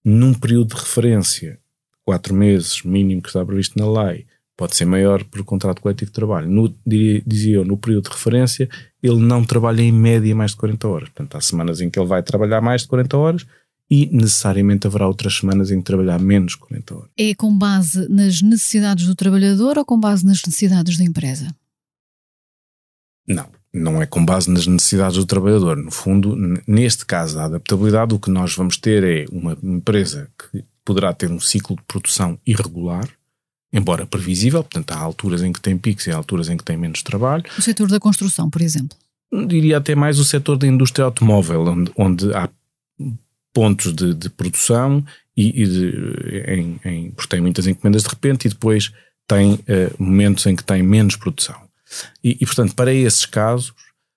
num 0.10 0.34
período 0.34 0.74
de 0.74 0.82
referência, 0.82 1.60
quatro 2.06 2.34
meses 2.34 2.82
mínimo 2.82 3.22
que 3.22 3.28
está 3.28 3.46
previsto 3.46 3.78
na 3.78 4.04
lei, 4.04 4.26
pode 4.56 4.74
ser 4.74 4.86
maior 4.86 5.22
por 5.26 5.44
contrato 5.44 5.82
coletivo 5.82 6.10
de 6.10 6.16
trabalho. 6.16 6.50
No, 6.50 6.74
dizia 6.86 7.58
eu, 7.58 7.66
no 7.66 7.78
período 7.78 8.06
de 8.06 8.16
referência, 8.16 8.70
ele 9.04 9.20
não 9.20 9.44
trabalha 9.44 9.82
em 9.82 9.92
média 9.92 10.34
mais 10.34 10.52
de 10.52 10.58
40 10.58 10.88
horas. 10.88 11.10
Portanto, 11.10 11.36
há 11.36 11.42
semanas 11.42 11.82
em 11.82 11.90
que 11.90 12.00
ele 12.00 12.08
vai 12.08 12.24
trabalhar 12.24 12.62
mais 12.62 12.84
de 12.84 12.88
40 12.88 13.18
horas 13.18 13.46
e 13.90 14.06
necessariamente 14.06 14.88
haverá 14.88 15.06
outras 15.06 15.36
semanas 15.36 15.72
em 15.72 15.80
que 15.80 15.84
trabalhar 15.84 16.20
menos 16.20 16.54
de 16.54 16.60
40 16.60 16.96
horas. 16.96 17.10
É 17.18 17.36
com 17.36 17.56
base 17.58 18.08
nas 18.10 18.42
necessidades 18.42 19.06
do 19.08 19.16
trabalhador 19.16 19.78
ou 19.78 19.84
com 19.84 20.00
base 20.00 20.26
nas 20.26 20.42
necessidades 20.46 20.98
da 20.98 21.04
empresa? 21.04 21.54
Não, 23.28 23.50
não 23.78 24.02
é 24.02 24.06
com 24.06 24.26
base 24.26 24.50
nas 24.50 24.68
necessidades 24.68 25.18
do 25.18 25.26
trabalhador. 25.26 25.78
No 25.78 25.92
fundo, 25.92 26.36
neste 26.68 27.06
caso 27.06 27.36
da 27.36 27.46
adaptabilidade, 27.46 28.14
o 28.14 28.20
que 28.20 28.30
nós 28.30 28.56
vamos 28.56 28.78
ter 28.78 29.04
é 29.04 29.26
uma 29.32 29.58
empresa 29.64 30.30
que 30.38 30.64
poderá 30.84 31.14
ter 31.14 31.30
um 31.30 31.40
ciclo 31.40 31.76
de 31.76 31.84
produção 31.84 32.40
irregular, 32.46 33.08
embora 33.72 34.06
previsível, 34.06 34.64
portanto 34.64 34.92
há 34.92 35.00
alturas 35.00 35.44
em 35.44 35.52
que 35.52 35.60
tem 35.60 35.78
picos 35.78 36.08
e 36.08 36.12
há 36.12 36.16
alturas 36.16 36.50
em 36.50 36.58
que 36.58 36.64
tem 36.64 36.78
menos 36.78 37.04
trabalho. 37.04 37.44
O 37.58 37.62
setor 37.62 37.90
da 37.90 38.00
construção, 38.00 38.50
por 38.50 38.62
exemplo? 38.62 38.98
Diria 39.48 39.78
até 39.78 39.94
mais 39.94 40.20
o 40.20 40.24
setor 40.24 40.58
da 40.58 40.66
indústria 40.66 41.04
automóvel, 41.04 41.66
onde, 41.68 41.92
onde 41.98 42.34
há 42.34 42.50
pontos 43.54 43.94
de, 43.94 44.14
de 44.14 44.30
produção 44.30 45.04
e, 45.36 45.64
e 45.64 45.68
de, 45.68 46.44
em, 46.48 46.80
em, 46.86 47.12
porque 47.12 47.30
tem 47.30 47.42
muitas 47.42 47.68
encomendas 47.68 48.04
de 48.04 48.10
repente 48.10 48.46
e 48.46 48.50
depois 48.50 48.94
tem 49.28 49.56
uh, 49.56 49.60
momentos 50.00 50.46
em 50.46 50.56
que 50.56 50.64
tem 50.64 50.82
menos 50.82 51.16
produção. 51.18 51.67
E, 52.24 52.38
e, 52.42 52.46
portanto, 52.46 52.76
para 52.76 52.94
esses 52.94 53.26
casos, 53.26 53.74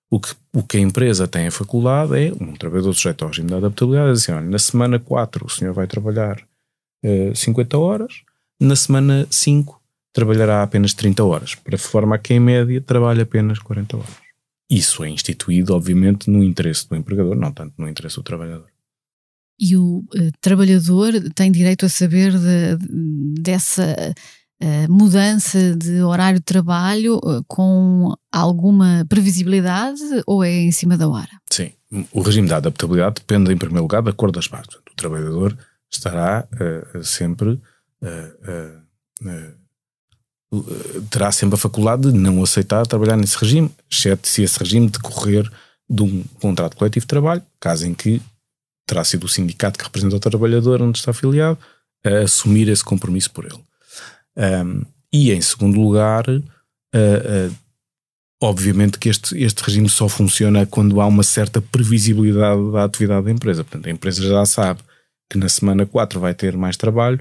o 0.09 0.19
que, 0.19 0.35
o 0.53 0.61
que 0.61 0.77
a 0.77 0.81
empresa 0.81 1.27
tem 1.27 1.47
a 1.47 1.51
faculdade 1.51 2.17
é 2.17 2.33
um 2.33 2.53
trabalhador 2.53 2.93
sujeito 2.93 3.23
ao 3.23 3.29
regime 3.29 3.47
de 3.47 3.55
adaptabilidade, 3.55 4.11
assim, 4.11 4.31
olha, 4.33 4.41
na 4.41 4.59
semana 4.59 4.99
4 4.99 5.45
o 5.45 5.49
senhor 5.49 5.73
vai 5.73 5.87
trabalhar 5.87 6.37
uh, 7.05 7.31
eh, 7.31 7.33
50 7.33 7.77
horas, 7.77 8.21
na 8.59 8.75
semana 8.75 9.25
5 9.29 9.81
trabalhará 10.11 10.61
apenas 10.61 10.93
30 10.93 11.23
horas, 11.23 11.55
para 11.55 11.77
forma 11.77 12.17
que 12.17 12.33
em 12.33 12.41
média 12.41 12.81
trabalhe 12.81 13.21
apenas 13.21 13.59
40 13.59 13.97
horas. 13.97 14.09
Isso 14.69 15.03
é 15.03 15.09
instituído, 15.09 15.73
obviamente, 15.73 16.29
no 16.29 16.43
interesse 16.43 16.87
do 16.89 16.95
empregador, 16.95 17.35
não 17.35 17.51
tanto 17.51 17.73
no 17.77 17.87
interesse 17.87 18.17
do 18.17 18.23
trabalhador. 18.23 18.67
E 19.57 19.77
o 19.77 19.99
uh, 19.99 20.31
trabalhador 20.41 21.13
tem 21.33 21.51
direito 21.51 21.85
a 21.85 21.89
saber 21.89 22.33
de, 22.33 22.77
dessa 23.39 24.13
mudança 24.89 25.75
de 25.75 26.01
horário 26.01 26.39
de 26.39 26.45
trabalho 26.45 27.17
uh, 27.17 27.43
com 27.47 28.13
alguma 28.31 29.05
previsibilidade 29.09 30.01
ou 30.25 30.43
é 30.43 30.51
em 30.51 30.71
cima 30.71 30.97
da 30.97 31.07
hora? 31.07 31.29
Sim, 31.49 31.71
o 32.11 32.21
regime 32.21 32.47
da 32.47 32.57
adaptabilidade 32.57 33.15
depende, 33.15 33.51
em 33.51 33.57
primeiro 33.57 33.83
lugar, 33.83 34.01
da 34.01 34.13
cor 34.13 34.31
das 34.31 34.47
partes. 34.47 34.77
O 34.77 34.95
trabalhador 34.95 35.57
estará 35.91 36.47
sempre 37.03 37.59
terá 41.09 41.31
sempre 41.31 41.55
a 41.55 41.57
faculdade 41.57 42.11
de 42.11 42.17
não 42.17 42.43
aceitar 42.43 42.85
trabalhar 42.85 43.15
nesse 43.15 43.37
regime, 43.37 43.71
exceto 43.89 44.27
se 44.27 44.43
esse 44.43 44.59
regime 44.59 44.89
decorrer 44.89 45.49
de 45.89 46.03
um 46.03 46.23
contrato 46.39 46.75
coletivo 46.75 47.03
de 47.03 47.07
trabalho, 47.07 47.41
caso 47.59 47.85
em 47.85 47.93
que 47.93 48.21
terá 48.85 49.03
sido 49.03 49.25
o 49.25 49.29
sindicato 49.29 49.77
que 49.77 49.85
representa 49.85 50.15
o 50.15 50.19
trabalhador 50.19 50.81
onde 50.81 50.97
está 50.97 51.11
afiliado 51.11 51.57
a 52.05 52.19
assumir 52.23 52.67
esse 52.67 52.83
compromisso 52.83 53.31
por 53.31 53.45
ele. 53.45 53.59
Um, 54.37 54.83
e 55.11 55.31
em 55.31 55.41
segundo 55.41 55.79
lugar, 55.79 56.27
uh, 56.29 56.39
uh, 56.39 57.55
obviamente 58.41 58.97
que 58.97 59.09
este, 59.09 59.37
este 59.37 59.61
regime 59.63 59.89
só 59.89 60.07
funciona 60.07 60.65
quando 60.65 61.01
há 61.01 61.05
uma 61.05 61.23
certa 61.23 61.61
previsibilidade 61.61 62.71
da 62.71 62.83
atividade 62.85 63.25
da 63.25 63.31
empresa. 63.31 63.63
Portanto, 63.63 63.87
a 63.87 63.91
empresa 63.91 64.23
já 64.27 64.45
sabe 64.45 64.81
que 65.29 65.37
na 65.37 65.47
semana 65.47 65.85
4 65.85 66.19
vai 66.19 66.33
ter 66.33 66.57
mais 66.57 66.75
trabalho 66.75 67.19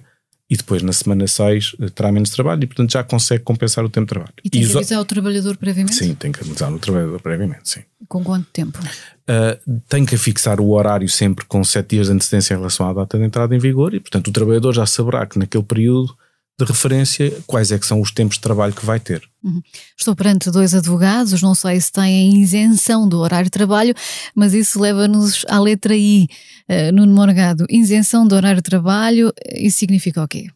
e 0.50 0.56
depois 0.56 0.82
na 0.82 0.92
semana 0.92 1.28
6 1.28 1.76
eh, 1.80 1.88
terá 1.90 2.10
menos 2.10 2.30
trabalho 2.30 2.64
e 2.64 2.66
portanto 2.66 2.90
já 2.90 3.04
consegue 3.04 3.44
compensar 3.44 3.84
o 3.84 3.88
tempo 3.88 4.06
de 4.06 4.08
trabalho. 4.08 4.32
E 4.42 4.50
tem 4.50 4.66
que 4.66 4.76
avisar 4.76 5.00
o 5.00 5.04
trabalhador 5.04 5.56
previamente? 5.56 5.94
Sim, 5.94 6.14
tem 6.16 6.32
que 6.32 6.40
avisar 6.40 6.72
o 6.72 6.78
trabalhador 6.78 7.20
previamente, 7.20 7.70
sim. 7.70 7.82
Com 8.08 8.24
quanto 8.24 8.48
tempo? 8.52 8.76
Uh, 8.80 9.80
tem 9.88 10.04
que 10.04 10.16
fixar 10.16 10.60
o 10.60 10.70
horário 10.70 11.08
sempre 11.08 11.44
com 11.44 11.62
7 11.62 11.88
dias 11.88 12.08
de 12.08 12.14
antecedência 12.14 12.54
em 12.54 12.56
relação 12.56 12.88
à 12.90 12.92
data 12.92 13.16
de 13.16 13.24
entrada 13.24 13.54
em 13.54 13.60
vigor 13.60 13.94
e 13.94 14.00
portanto 14.00 14.26
o 14.26 14.32
trabalhador 14.32 14.74
já 14.74 14.84
saberá 14.86 15.24
que 15.24 15.38
naquele 15.38 15.62
período 15.62 16.16
de 16.64 16.70
referência 16.70 17.32
quais 17.46 17.72
é 17.72 17.78
que 17.78 17.86
são 17.86 18.00
os 18.00 18.10
tempos 18.10 18.36
de 18.36 18.42
trabalho 18.42 18.72
que 18.72 18.84
vai 18.84 19.00
ter. 19.00 19.22
Uhum. 19.42 19.62
Estou 19.96 20.14
perante 20.14 20.50
dois 20.50 20.74
advogados, 20.74 21.40
não 21.40 21.54
sei 21.54 21.80
se 21.80 21.90
têm 21.90 22.40
isenção 22.40 23.08
do 23.08 23.18
horário 23.18 23.46
de 23.46 23.50
trabalho, 23.50 23.94
mas 24.34 24.52
isso 24.52 24.80
leva-nos 24.80 25.44
à 25.48 25.58
letra 25.58 25.96
I, 25.96 26.28
uh, 26.68 26.92
Nuno 26.92 27.14
Morgado. 27.14 27.66
Isenção 27.70 28.26
do 28.26 28.34
horário 28.34 28.62
de 28.62 28.68
trabalho, 28.68 29.32
isso 29.54 29.78
significa 29.78 30.22
o 30.22 30.28
quê? 30.28 30.48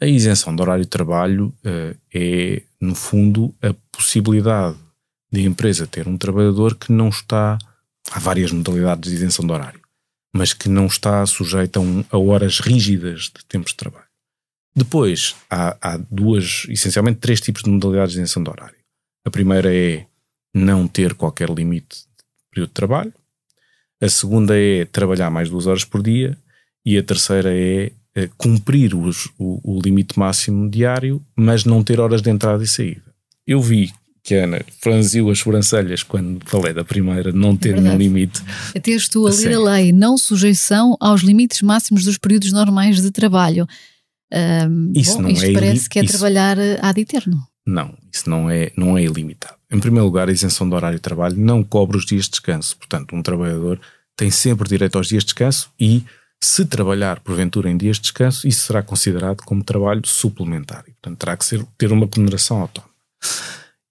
A 0.00 0.06
isenção 0.06 0.56
do 0.56 0.62
horário 0.62 0.84
de 0.84 0.90
trabalho 0.90 1.54
uh, 1.64 1.96
é, 2.12 2.62
no 2.80 2.94
fundo, 2.94 3.54
a 3.62 3.74
possibilidade 3.92 4.76
de 5.30 5.40
a 5.40 5.44
empresa 5.44 5.86
ter 5.86 6.08
um 6.08 6.16
trabalhador 6.16 6.74
que 6.74 6.90
não 6.90 7.08
está. 7.08 7.58
Há 8.10 8.18
várias 8.18 8.50
modalidades 8.50 9.10
de 9.10 9.16
isenção 9.16 9.46
de 9.46 9.52
horário, 9.52 9.80
mas 10.34 10.52
que 10.52 10.68
não 10.68 10.86
está 10.86 11.24
sujeito 11.26 11.76
a, 11.76 11.80
um, 11.80 12.04
a 12.10 12.18
horas 12.18 12.58
rígidas 12.58 13.24
de 13.24 13.44
tempos 13.46 13.72
de 13.72 13.76
trabalho. 13.76 14.09
Depois, 14.74 15.34
há, 15.50 15.76
há, 15.80 15.96
duas, 16.10 16.66
essencialmente 16.68 17.18
três 17.18 17.40
tipos 17.40 17.62
de 17.62 17.70
modalidades 17.70 18.12
de 18.12 18.18
isenção 18.20 18.42
de 18.42 18.50
horário. 18.50 18.76
A 19.24 19.30
primeira 19.30 19.74
é 19.74 20.06
não 20.54 20.86
ter 20.86 21.14
qualquer 21.14 21.50
limite 21.50 21.98
de 21.98 22.24
período 22.50 22.68
de 22.68 22.74
trabalho. 22.74 23.12
A 24.00 24.08
segunda 24.08 24.58
é 24.58 24.84
trabalhar 24.86 25.30
mais 25.30 25.50
duas 25.50 25.66
horas 25.66 25.84
por 25.84 26.02
dia. 26.02 26.36
E 26.84 26.96
a 26.96 27.02
terceira 27.02 27.52
é, 27.52 27.92
é 28.14 28.28
cumprir 28.38 28.94
os, 28.94 29.26
o, 29.38 29.60
o, 29.62 29.80
limite 29.82 30.18
máximo 30.18 30.70
diário, 30.70 31.22
mas 31.36 31.64
não 31.64 31.84
ter 31.84 32.00
horas 32.00 32.22
de 32.22 32.30
entrada 32.30 32.64
e 32.64 32.66
saída. 32.66 33.02
Eu 33.46 33.60
vi 33.60 33.92
que 34.22 34.34
a 34.34 34.44
Ana 34.44 34.64
franziu 34.80 35.30
as 35.30 35.38
sobrancelhas 35.38 36.02
quando 36.02 36.40
falei 36.46 36.72
da 36.72 36.84
primeira, 36.84 37.32
não 37.32 37.56
ter 37.56 37.80
nenhum 37.80 37.96
limite. 37.96 38.42
Até 38.74 38.92
estou 38.92 39.26
a 39.26 39.30
ler 39.30 39.54
a 39.54 39.60
lei, 39.60 39.92
não 39.92 40.16
sujeição 40.16 40.96
aos 41.00 41.22
limites 41.22 41.62
máximos 41.62 42.04
dos 42.04 42.16
períodos 42.16 42.52
normais 42.52 43.00
de 43.00 43.10
trabalho. 43.10 43.66
Um, 44.32 44.92
isso 44.94 45.16
bom, 45.16 45.22
não 45.22 45.30
isto 45.30 45.46
é 45.46 45.52
parece 45.52 45.88
que 45.88 45.98
é 45.98 46.04
isso, 46.04 46.12
trabalhar 46.12 46.56
ad 46.80 47.00
eterno. 47.00 47.46
Não, 47.66 47.94
isso 48.12 48.28
não 48.28 48.48
é, 48.48 48.72
não 48.76 48.96
é 48.96 49.02
ilimitado. 49.02 49.56
Em 49.70 49.78
primeiro 49.78 50.06
lugar, 50.06 50.28
a 50.28 50.32
isenção 50.32 50.68
do 50.68 50.74
horário 50.74 50.98
de 50.98 51.02
trabalho 51.02 51.36
não 51.36 51.62
cobre 51.62 51.96
os 51.96 52.04
dias 52.04 52.24
de 52.24 52.30
descanso. 52.30 52.76
Portanto, 52.76 53.14
um 53.14 53.22
trabalhador 53.22 53.80
tem 54.16 54.30
sempre 54.30 54.68
direito 54.68 54.96
aos 54.96 55.08
dias 55.08 55.22
de 55.22 55.28
descanso 55.28 55.70
e, 55.78 56.04
se 56.42 56.64
trabalhar 56.64 57.20
porventura 57.20 57.70
em 57.70 57.76
dias 57.76 57.96
de 57.96 58.02
descanso, 58.02 58.48
isso 58.48 58.66
será 58.66 58.82
considerado 58.82 59.42
como 59.44 59.62
trabalho 59.62 60.02
suplementar. 60.04 60.84
portanto, 60.84 61.18
terá 61.18 61.36
que 61.36 61.44
ser, 61.44 61.64
ter 61.78 61.92
uma 61.92 62.08
remuneração 62.12 62.60
autónoma. 62.60 62.92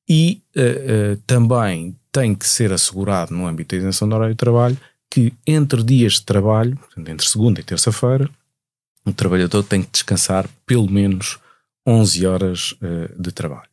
E 0.09 0.41
uh, 0.57 1.13
uh, 1.13 1.17
também 1.27 1.95
tem 2.11 2.33
que 2.33 2.47
ser 2.47 2.73
assegurado, 2.73 3.33
no 3.33 3.45
âmbito 3.45 3.75
da 3.75 3.79
isenção 3.79 4.09
do 4.09 4.15
horário 4.15 4.33
de 4.33 4.39
trabalho, 4.39 4.77
que 5.09 5.33
entre 5.45 5.83
dias 5.83 6.13
de 6.13 6.23
trabalho, 6.23 6.77
entre 6.97 7.27
segunda 7.27 7.59
e 7.59 7.63
terça-feira, 7.63 8.29
um 9.05 9.11
trabalhador 9.11 9.63
tem 9.63 9.81
que 9.81 9.89
descansar 9.91 10.47
pelo 10.65 10.89
menos 10.89 11.39
11 11.87 12.25
horas 12.25 12.71
uh, 12.73 13.21
de 13.21 13.31
trabalho. 13.31 13.69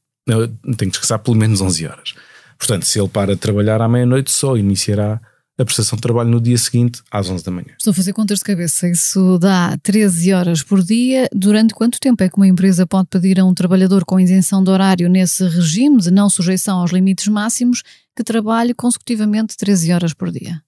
Tem 0.76 0.88
que 0.88 0.98
descansar 0.98 1.18
pelo 1.18 1.36
menos 1.36 1.60
11 1.60 1.86
horas. 1.86 2.14
Portanto, 2.58 2.84
se 2.84 2.98
ele 2.98 3.08
para 3.08 3.34
de 3.34 3.40
trabalhar 3.40 3.80
à 3.80 3.88
meia-noite, 3.88 4.30
só 4.32 4.56
iniciará 4.56 5.20
a 5.58 5.64
prestação 5.64 5.96
de 5.96 6.02
trabalho 6.02 6.28
no 6.28 6.40
dia 6.40 6.58
seguinte, 6.58 7.02
às 7.10 7.30
11 7.30 7.44
da 7.44 7.50
manhã. 7.50 7.74
Estou 7.78 7.90
a 7.90 7.94
fazer 7.94 8.12
contas 8.12 8.38
de 8.38 8.44
cabeça. 8.44 8.88
Isso 8.88 9.38
dá 9.38 9.76
13 9.82 10.32
horas 10.34 10.62
por 10.62 10.82
dia. 10.82 11.28
Durante 11.32 11.74
quanto 11.74 11.98
tempo 11.98 12.22
é 12.22 12.28
que 12.28 12.36
uma 12.36 12.46
empresa 12.46 12.86
pode 12.86 13.08
pedir 13.08 13.40
a 13.40 13.44
um 13.44 13.54
trabalhador 13.54 14.04
com 14.04 14.20
isenção 14.20 14.62
de 14.62 14.70
horário 14.70 15.08
nesse 15.08 15.44
regime 15.48 15.98
de 15.98 16.10
não 16.10 16.28
sujeição 16.28 16.80
aos 16.80 16.92
limites 16.92 17.28
máximos 17.28 17.82
que 18.14 18.22
trabalhe 18.22 18.74
consecutivamente 18.74 19.56
13 19.56 19.92
horas 19.92 20.12
por 20.12 20.30
dia? 20.30 20.60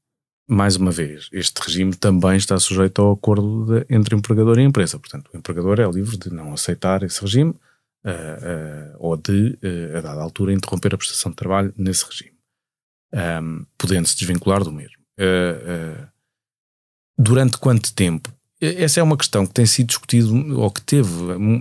Mais 0.48 0.76
uma 0.76 0.90
vez, 0.90 1.28
este 1.30 1.60
regime 1.60 1.94
também 1.94 2.38
está 2.38 2.58
sujeito 2.58 3.02
ao 3.02 3.12
acordo 3.12 3.66
de, 3.66 3.94
entre 3.94 4.16
empregador 4.16 4.58
e 4.58 4.62
empresa. 4.62 4.98
Portanto, 4.98 5.30
o 5.32 5.36
empregador 5.36 5.78
é 5.78 5.86
livre 5.86 6.16
de 6.16 6.30
não 6.32 6.54
aceitar 6.54 7.02
esse 7.02 7.20
regime 7.20 7.50
uh, 7.50 8.08
uh, 8.08 8.96
ou 8.98 9.14
de, 9.14 9.58
uh, 9.62 9.98
a 9.98 10.00
dada 10.00 10.22
altura, 10.22 10.54
interromper 10.54 10.94
a 10.94 10.96
prestação 10.96 11.30
de 11.30 11.36
trabalho 11.36 11.74
nesse 11.76 12.06
regime, 12.06 12.32
um, 13.42 13.66
podendo-se 13.76 14.16
desvincular 14.16 14.64
do 14.64 14.72
mesmo. 14.72 14.96
durante 17.18 17.58
quanto 17.58 17.92
tempo? 17.92 18.32
Essa 18.60 19.00
é 19.00 19.02
uma 19.02 19.18
questão 19.18 19.46
que 19.46 19.52
tem 19.52 19.66
sido 19.66 19.88
discutido 19.88 20.58
ou 20.58 20.70
que 20.70 20.80
teve 20.80 21.12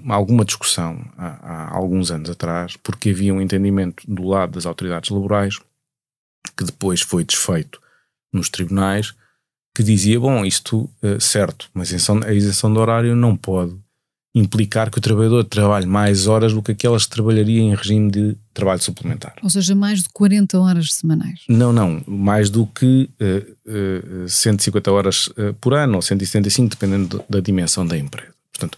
alguma 0.07 0.45
discussão 0.45 1.05
há, 1.17 1.27
há 1.27 1.75
alguns 1.75 2.09
anos 2.09 2.29
atrás, 2.29 2.75
porque 2.77 3.09
havia 3.09 3.33
um 3.33 3.41
entendimento 3.41 4.03
do 4.07 4.23
lado 4.23 4.53
das 4.53 4.65
autoridades 4.65 5.09
laborais 5.09 5.59
que 6.55 6.63
depois 6.63 7.01
foi 7.01 7.23
desfeito 7.23 7.79
nos 8.33 8.49
tribunais 8.49 9.13
que 9.77 9.83
dizia: 9.83 10.19
bom, 10.19 10.43
isto, 10.43 10.89
uh, 11.03 11.21
certo, 11.21 11.69
mas 11.71 11.93
a 11.93 12.33
isenção, 12.33 12.73
do 12.73 12.79
horário 12.79 13.15
não 13.15 13.35
pode 13.35 13.75
implicar 14.33 14.89
que 14.89 14.97
o 14.97 15.01
trabalhador 15.01 15.43
trabalhe 15.43 15.85
mais 15.85 16.27
horas 16.27 16.53
do 16.53 16.61
que 16.61 16.71
aquelas 16.71 17.05
que 17.05 17.11
trabalharia 17.11 17.61
em 17.61 17.75
regime 17.75 18.11
de 18.11 18.37
trabalho 18.53 18.81
suplementar. 18.81 19.35
Ou 19.41 19.49
seja, 19.49 19.73
mais 19.73 20.03
de 20.03 20.09
40 20.09 20.59
horas 20.59 20.93
semanais. 20.93 21.41
Não, 21.47 21.73
não, 21.73 22.03
mais 22.07 22.49
do 22.49 22.65
que 22.67 23.09
uh, 23.65 24.25
uh, 24.25 24.29
150 24.29 24.91
horas 24.91 25.27
uh, 25.27 25.53
por 25.59 25.73
ano 25.73 25.95
ou 25.95 26.01
175, 26.01 26.69
dependendo 26.69 27.23
da 27.29 27.39
dimensão 27.39 27.85
da 27.85 27.97
empresa. 27.97 28.33
Portanto, 28.51 28.77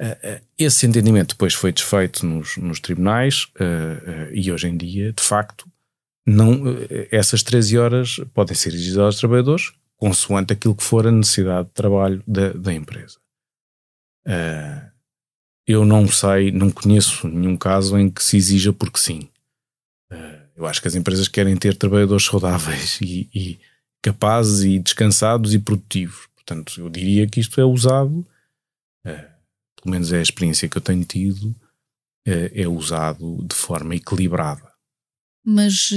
uh, 0.00 0.40
esse 0.58 0.86
entendimento 0.86 1.30
depois 1.30 1.54
foi 1.54 1.72
desfeito 1.72 2.24
nos, 2.24 2.56
nos 2.56 2.80
tribunais 2.80 3.48
e 4.32 4.50
hoje 4.50 4.68
em 4.68 4.76
dia, 4.76 5.12
de 5.12 5.22
facto, 5.22 5.66
não, 6.28 6.62
essas 7.10 7.42
13 7.42 7.78
horas 7.78 8.16
podem 8.34 8.54
ser 8.54 8.74
exigidas 8.74 8.98
aos 8.98 9.16
trabalhadores 9.16 9.72
consoante 9.98 10.52
aquilo 10.52 10.76
que 10.76 10.84
for 10.84 11.06
a 11.06 11.12
necessidade 11.12 11.68
de 11.68 11.74
trabalho 11.74 12.22
da, 12.26 12.52
da 12.52 12.72
empresa. 12.72 13.18
Uh, 14.26 14.90
eu 15.66 15.84
não 15.84 16.06
sei, 16.08 16.50
não 16.52 16.70
conheço 16.70 17.28
nenhum 17.28 17.56
caso 17.56 17.98
em 17.98 18.08
que 18.08 18.22
se 18.22 18.36
exija 18.36 18.72
porque 18.72 18.98
sim. 18.98 19.28
Uh, 20.10 20.48
eu 20.56 20.66
acho 20.66 20.80
que 20.80 20.88
as 20.88 20.94
empresas 20.94 21.28
querem 21.28 21.56
ter 21.56 21.76
trabalhadores 21.76 22.24
saudáveis 22.24 23.00
e, 23.02 23.28
e, 23.34 23.60
capazes 24.00 24.62
e 24.62 24.78
descansados 24.78 25.52
e 25.52 25.58
produtivos. 25.58 26.28
Portanto, 26.36 26.80
eu 26.80 26.88
diria 26.88 27.26
que 27.26 27.40
isto 27.40 27.60
é 27.60 27.64
usado, 27.64 28.24
uh, 29.04 29.28
pelo 29.82 29.90
menos 29.90 30.12
é 30.12 30.20
a 30.20 30.22
experiência 30.22 30.68
que 30.68 30.78
eu 30.78 30.82
tenho 30.82 31.04
tido, 31.04 31.54
é 32.30 32.68
usado 32.68 33.42
de 33.48 33.54
forma 33.54 33.94
equilibrada. 33.94 34.67
Mas 35.44 35.90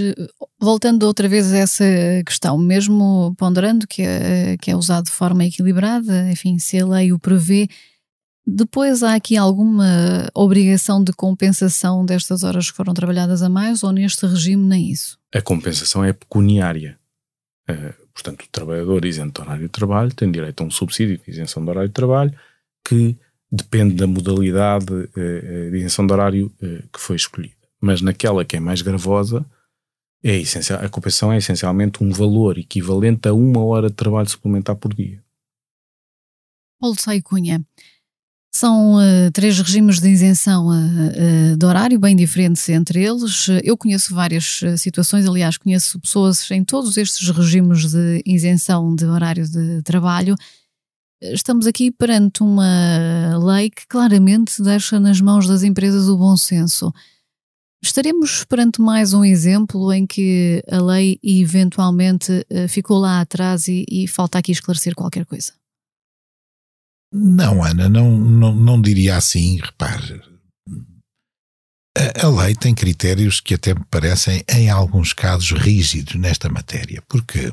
voltando 0.59 1.03
outra 1.03 1.27
vez 1.27 1.51
a 1.51 1.57
essa 1.57 1.83
questão, 2.25 2.57
mesmo 2.57 3.35
ponderando 3.37 3.85
que 3.85 4.01
é, 4.01 4.55
que 4.57 4.71
é 4.71 4.75
usado 4.75 5.05
de 5.05 5.11
forma 5.11 5.45
equilibrada, 5.45 6.31
enfim, 6.31 6.57
se 6.57 6.79
a 6.79 6.85
lei 6.85 7.11
o 7.11 7.19
prevê, 7.19 7.67
depois 8.45 9.03
há 9.03 9.13
aqui 9.15 9.37
alguma 9.37 10.29
obrigação 10.33 11.03
de 11.03 11.13
compensação 11.13 12.05
destas 12.05 12.43
horas 12.43 12.71
que 12.71 12.77
foram 12.77 12.93
trabalhadas 12.93 13.41
a 13.41 13.49
mais 13.49 13.83
ou 13.83 13.91
neste 13.91 14.25
regime 14.25 14.65
nem 14.65 14.89
isso? 14.89 15.19
A 15.33 15.41
compensação 15.41 16.03
é 16.03 16.13
pecuniária. 16.13 16.97
Uh, 17.69 17.93
portanto, 18.13 18.43
o 18.43 18.49
trabalhador 18.51 19.05
isento 19.05 19.41
de 19.41 19.47
horário 19.47 19.63
de 19.63 19.69
trabalho 19.69 20.13
tem 20.13 20.31
direito 20.31 20.61
a 20.63 20.65
um 20.65 20.71
subsídio 20.71 21.17
de 21.17 21.29
isenção 21.29 21.63
de 21.63 21.69
horário 21.69 21.89
de 21.89 21.93
trabalho 21.93 22.33
que 22.87 23.15
depende 23.51 23.95
da 23.95 24.07
modalidade 24.07 24.85
de 24.85 25.77
isenção 25.77 26.07
de 26.07 26.13
horário 26.13 26.51
que 26.91 26.99
foi 26.99 27.17
escolhida. 27.17 27.60
Mas 27.81 28.01
naquela 28.01 28.45
que 28.45 28.55
é 28.55 28.59
mais 28.59 28.81
gravosa, 28.81 29.45
é 30.23 30.37
essencial, 30.37 30.79
a 30.79 30.87
compensação 30.87 31.33
é 31.33 31.37
essencialmente 31.37 32.03
um 32.03 32.11
valor 32.11 32.57
equivalente 32.57 33.27
a 33.27 33.33
uma 33.33 33.63
hora 33.63 33.89
de 33.89 33.95
trabalho 33.95 34.29
suplementar 34.29 34.75
por 34.75 34.93
dia. 34.93 35.23
Paulo 36.79 36.99
Sai 36.99 37.21
Cunha, 37.21 37.65
são 38.53 38.95
uh, 38.97 39.31
três 39.31 39.57
regimes 39.57 39.99
de 39.99 40.09
isenção 40.09 40.67
uh, 40.67 41.53
uh, 41.53 41.57
de 41.57 41.65
horário, 41.65 41.97
bem 41.97 42.15
diferentes 42.15 42.67
entre 42.67 43.01
eles. 43.01 43.47
Eu 43.63 43.77
conheço 43.77 44.13
várias 44.13 44.59
situações, 44.77 45.25
aliás, 45.25 45.57
conheço 45.57 45.99
pessoas 45.99 46.51
em 46.51 46.63
todos 46.63 46.97
estes 46.97 47.29
regimes 47.29 47.89
de 47.89 48.21
isenção 48.25 48.93
de 48.93 49.05
horário 49.05 49.47
de 49.47 49.81
trabalho. 49.83 50.35
Estamos 51.21 51.65
aqui 51.65 51.91
perante 51.91 52.43
uma 52.43 53.37
lei 53.37 53.69
que 53.69 53.87
claramente 53.87 54.61
deixa 54.61 54.99
nas 54.99 55.21
mãos 55.21 55.47
das 55.47 55.63
empresas 55.63 56.09
o 56.09 56.17
bom 56.17 56.35
senso. 56.35 56.91
Estaremos 57.83 58.45
perante 58.45 58.79
mais 58.79 59.13
um 59.13 59.25
exemplo 59.25 59.91
em 59.91 60.05
que 60.05 60.63
a 60.69 60.79
lei 60.79 61.19
eventualmente 61.23 62.45
ficou 62.69 62.99
lá 62.99 63.21
atrás 63.21 63.67
e, 63.67 63.85
e 63.89 64.07
falta 64.07 64.37
aqui 64.37 64.51
esclarecer 64.51 64.93
qualquer 64.93 65.25
coisa. 65.25 65.53
Não, 67.13 67.63
Ana, 67.63 67.89
não, 67.89 68.17
não, 68.17 68.55
não 68.55 68.81
diria 68.81 69.17
assim. 69.17 69.57
Repare, 69.57 70.21
a, 71.97 72.25
a, 72.25 72.29
lei 72.29 72.55
tem 72.55 72.73
critérios 72.73 73.41
que 73.41 73.55
até 73.55 73.73
me 73.73 73.83
parecem, 73.85 74.43
em 74.49 74.69
alguns 74.69 75.11
casos, 75.11 75.51
rígidos 75.51 76.15
nesta 76.15 76.47
matéria, 76.47 77.03
porque 77.09 77.51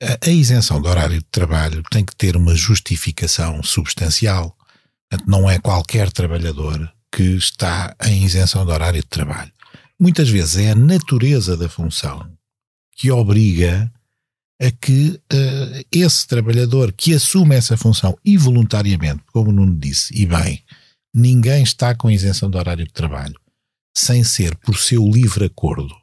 a, 0.00 0.28
a 0.28 0.30
isenção 0.30 0.80
do 0.80 0.88
horário 0.88 1.18
de 1.18 1.26
trabalho 1.30 1.82
tem 1.90 2.04
que 2.04 2.14
ter 2.14 2.36
uma 2.36 2.54
justificação 2.54 3.60
substancial. 3.62 4.56
Portanto, 5.10 5.28
não 5.28 5.50
é 5.50 5.58
qualquer 5.58 6.12
trabalhador 6.12 6.92
que 7.12 7.22
está 7.22 7.94
em 8.04 8.24
isenção 8.24 8.64
de 8.64 8.72
horário 8.72 9.00
de 9.00 9.06
trabalho. 9.06 9.52
Muitas 9.98 10.28
vezes 10.28 10.56
é 10.56 10.70
a 10.70 10.74
natureza 10.74 11.56
da 11.56 11.68
função 11.68 12.30
que 12.96 13.10
obriga 13.10 13.92
a 14.60 14.70
que 14.70 15.20
uh, 15.32 15.86
esse 15.90 16.26
trabalhador 16.26 16.92
que 16.92 17.14
assume 17.14 17.56
essa 17.56 17.76
função 17.76 18.16
e 18.24 18.36
voluntariamente, 18.36 19.22
como 19.32 19.50
o 19.50 19.52
Nuno 19.52 19.76
disse, 19.76 20.14
e 20.14 20.26
bem, 20.26 20.62
ninguém 21.14 21.62
está 21.62 21.94
com 21.94 22.10
isenção 22.10 22.50
de 22.50 22.58
horário 22.58 22.86
de 22.86 22.92
trabalho 22.92 23.34
sem 23.96 24.22
ser 24.22 24.56
por 24.56 24.76
seu 24.78 25.02
livre 25.06 25.46
acordo. 25.46 25.94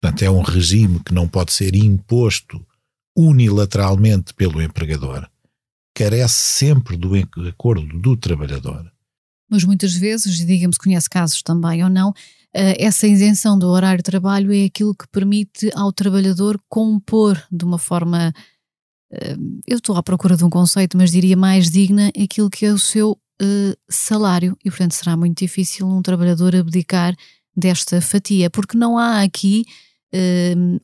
Portanto, 0.00 0.22
é 0.22 0.30
um 0.30 0.42
regime 0.42 1.00
que 1.02 1.14
não 1.14 1.26
pode 1.26 1.52
ser 1.52 1.74
imposto 1.74 2.64
unilateralmente 3.16 4.34
pelo 4.34 4.60
empregador. 4.60 5.28
Carece 5.94 6.34
sempre 6.34 6.96
do 6.96 7.14
acordo 7.48 7.86
do 7.98 8.16
trabalhador. 8.16 8.92
Mas 9.54 9.64
muitas 9.64 9.94
vezes, 9.94 10.36
diga-me 10.44 10.74
se 10.74 10.80
conhece 10.80 11.08
casos 11.08 11.42
também 11.42 11.84
ou 11.84 11.88
não, 11.88 12.12
eh, 12.52 12.84
essa 12.84 13.06
isenção 13.06 13.56
do 13.56 13.68
horário 13.68 13.98
de 13.98 14.02
trabalho 14.02 14.52
é 14.52 14.64
aquilo 14.64 14.94
que 14.94 15.06
permite 15.08 15.70
ao 15.74 15.92
trabalhador 15.92 16.60
compor 16.68 17.40
de 17.50 17.64
uma 17.64 17.78
forma, 17.78 18.32
eh, 19.12 19.36
eu 19.66 19.78
estou 19.78 19.96
à 19.96 20.02
procura 20.02 20.36
de 20.36 20.44
um 20.44 20.50
conceito, 20.50 20.96
mas 20.96 21.12
diria 21.12 21.36
mais 21.36 21.70
digna, 21.70 22.10
aquilo 22.20 22.50
que 22.50 22.66
é 22.66 22.72
o 22.72 22.78
seu 22.78 23.16
eh, 23.40 23.76
salário. 23.88 24.56
E, 24.64 24.70
portanto, 24.70 24.92
será 24.92 25.16
muito 25.16 25.38
difícil 25.38 25.86
um 25.86 26.02
trabalhador 26.02 26.56
abdicar 26.56 27.14
desta 27.56 28.00
fatia, 28.00 28.50
porque 28.50 28.76
não 28.76 28.98
há 28.98 29.22
aqui 29.22 29.64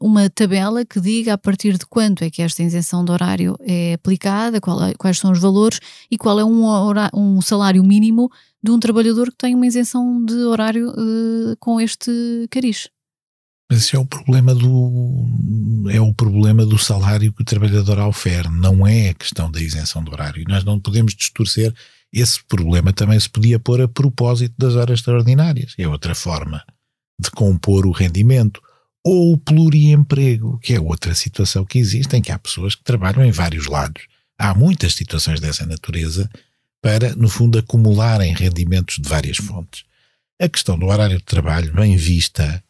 uma 0.00 0.28
tabela 0.28 0.84
que 0.84 1.00
diga 1.00 1.34
a 1.34 1.38
partir 1.38 1.78
de 1.78 1.86
quanto 1.86 2.24
é 2.24 2.30
que 2.30 2.42
esta 2.42 2.62
isenção 2.62 3.04
de 3.04 3.12
horário 3.12 3.56
é 3.60 3.94
aplicada, 3.94 4.56
é, 4.56 4.94
quais 4.98 5.18
são 5.18 5.30
os 5.30 5.38
valores 5.38 5.80
e 6.10 6.18
qual 6.18 6.40
é 6.40 6.44
um, 6.44 6.64
um 7.14 7.40
salário 7.40 7.82
mínimo 7.84 8.30
de 8.62 8.70
um 8.70 8.78
trabalhador 8.78 9.30
que 9.30 9.36
tem 9.36 9.54
uma 9.54 9.66
isenção 9.66 10.24
de 10.24 10.34
horário 10.34 10.90
uh, 10.90 11.56
com 11.58 11.80
este 11.80 12.10
cariz. 12.50 12.88
Mas 13.70 13.82
esse 13.82 13.94
é 13.94 13.98
o 13.98 14.04
problema 14.04 14.52
do 14.52 15.26
é 15.90 16.00
o 16.00 16.12
problema 16.12 16.66
do 16.66 16.76
salário 16.76 17.32
que 17.32 17.42
o 17.42 17.44
trabalhador 17.44 18.00
ofere, 18.00 18.48
não 18.48 18.84
é 18.84 19.10
a 19.10 19.14
questão 19.14 19.50
da 19.50 19.60
isenção 19.60 20.02
de 20.02 20.10
horário. 20.10 20.44
Nós 20.48 20.64
não 20.64 20.80
podemos 20.80 21.14
distorcer 21.14 21.72
esse 22.12 22.42
problema 22.44 22.92
também 22.92 23.18
se 23.18 23.30
podia 23.30 23.58
pôr 23.58 23.80
a 23.80 23.88
propósito 23.88 24.54
das 24.58 24.74
horas 24.74 24.98
extraordinárias. 24.98 25.74
É 25.78 25.86
outra 25.86 26.14
forma 26.14 26.62
de 27.18 27.30
compor 27.30 27.86
o 27.86 27.92
rendimento. 27.92 28.60
Ou 29.04 29.32
o 29.32 29.38
pluriemprego, 29.38 30.58
que 30.58 30.74
é 30.74 30.80
outra 30.80 31.14
situação 31.14 31.64
que 31.64 31.78
existe, 31.78 32.16
em 32.16 32.22
que 32.22 32.32
há 32.32 32.38
pessoas 32.38 32.74
que 32.74 32.84
trabalham 32.84 33.24
em 33.24 33.30
vários 33.30 33.66
lados. 33.66 34.02
Há 34.38 34.54
muitas 34.54 34.94
situações 34.94 35.40
dessa 35.40 35.64
natureza 35.66 36.28
para, 36.82 37.14
no 37.14 37.28
fundo, 37.28 37.58
acumularem 37.58 38.34
rendimentos 38.34 38.96
de 38.96 39.08
várias 39.08 39.36
fontes. 39.36 39.84
A 40.40 40.48
questão 40.48 40.78
do 40.78 40.86
horário 40.86 41.18
de 41.18 41.24
trabalho, 41.24 41.72
bem 41.72 41.96
vista, 41.96 42.62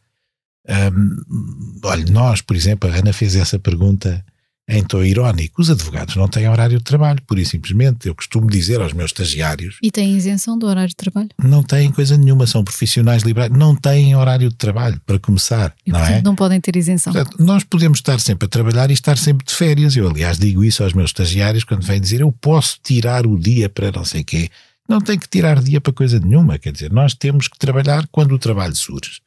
um, 0.68 1.80
olha, 1.84 2.04
nós, 2.10 2.40
por 2.40 2.56
exemplo, 2.56 2.90
a 2.90 2.94
Ana 2.94 3.12
fez 3.12 3.34
essa 3.34 3.58
pergunta 3.58 4.24
em 4.70 4.85
tom 4.85 5.02
irónico. 5.02 5.61
Os 5.61 5.70
advogados 5.70 6.14
não 6.16 6.28
têm 6.28 6.48
horário 6.48 6.78
de 6.78 6.85
trabalho, 6.85 7.20
pura 7.26 7.40
e 7.40 7.44
simplesmente. 7.44 8.06
Eu 8.06 8.14
costumo 8.14 8.48
dizer 8.48 8.80
aos 8.80 8.92
meus 8.92 9.11
estagiários. 9.11 9.76
E 9.83 9.90
têm 9.90 10.16
isenção 10.16 10.56
do 10.59 10.66
horário 10.66 10.88
de 10.88 10.96
trabalho? 10.96 11.28
Não 11.42 11.62
têm 11.62 11.90
coisa 11.90 12.16
nenhuma, 12.16 12.46
são 12.46 12.62
profissionais 12.62 13.22
liberais, 13.22 13.50
não 13.50 13.74
têm 13.74 14.14
horário 14.14 14.48
de 14.48 14.56
trabalho, 14.56 15.00
para 15.04 15.18
começar. 15.18 15.74
E, 15.85 15.90
não 15.90 15.98
portanto, 15.98 16.18
é? 16.18 16.22
não 16.22 16.35
podem 16.35 16.61
ter 16.61 16.76
isenção. 16.76 17.12
Portanto, 17.12 17.37
nós 17.42 17.64
podemos 17.64 17.98
estar 17.98 18.20
sempre 18.20 18.46
a 18.46 18.48
trabalhar 18.48 18.90
e 18.90 18.94
estar 18.94 19.18
sempre 19.18 19.44
de 19.44 19.54
férias. 19.54 19.96
Eu, 19.96 20.09
aliás, 20.09 20.38
digo 20.38 20.62
isso 20.62 20.85
aos 20.85 20.92
meus 20.92 21.11
estagiários 21.11 21.64
quando 21.64 21.83
vêm 21.83 22.00
dizer 22.00 22.20
eu 22.20 22.33
posso 22.33 22.78
tirar 22.83 23.26
o 23.26 23.38
dia 23.38 23.68
para 23.68 23.90
não 23.90 24.04
sei 24.04 24.22
quê. 24.22 24.48
Não 24.88 25.00
tem 25.00 25.18
que 25.18 25.28
tirar 25.28 25.62
dia 25.62 25.80
para 25.80 25.92
coisa 25.92 26.18
nenhuma, 26.18 26.59
quer 26.59 26.72
dizer, 26.72 26.90
nós 26.90 27.14
temos 27.14 27.46
que 27.46 27.56
trabalhar 27.56 28.09
quando 28.11 28.33
o 28.33 28.38
trabalho 28.38 28.74
surge. 28.74 29.20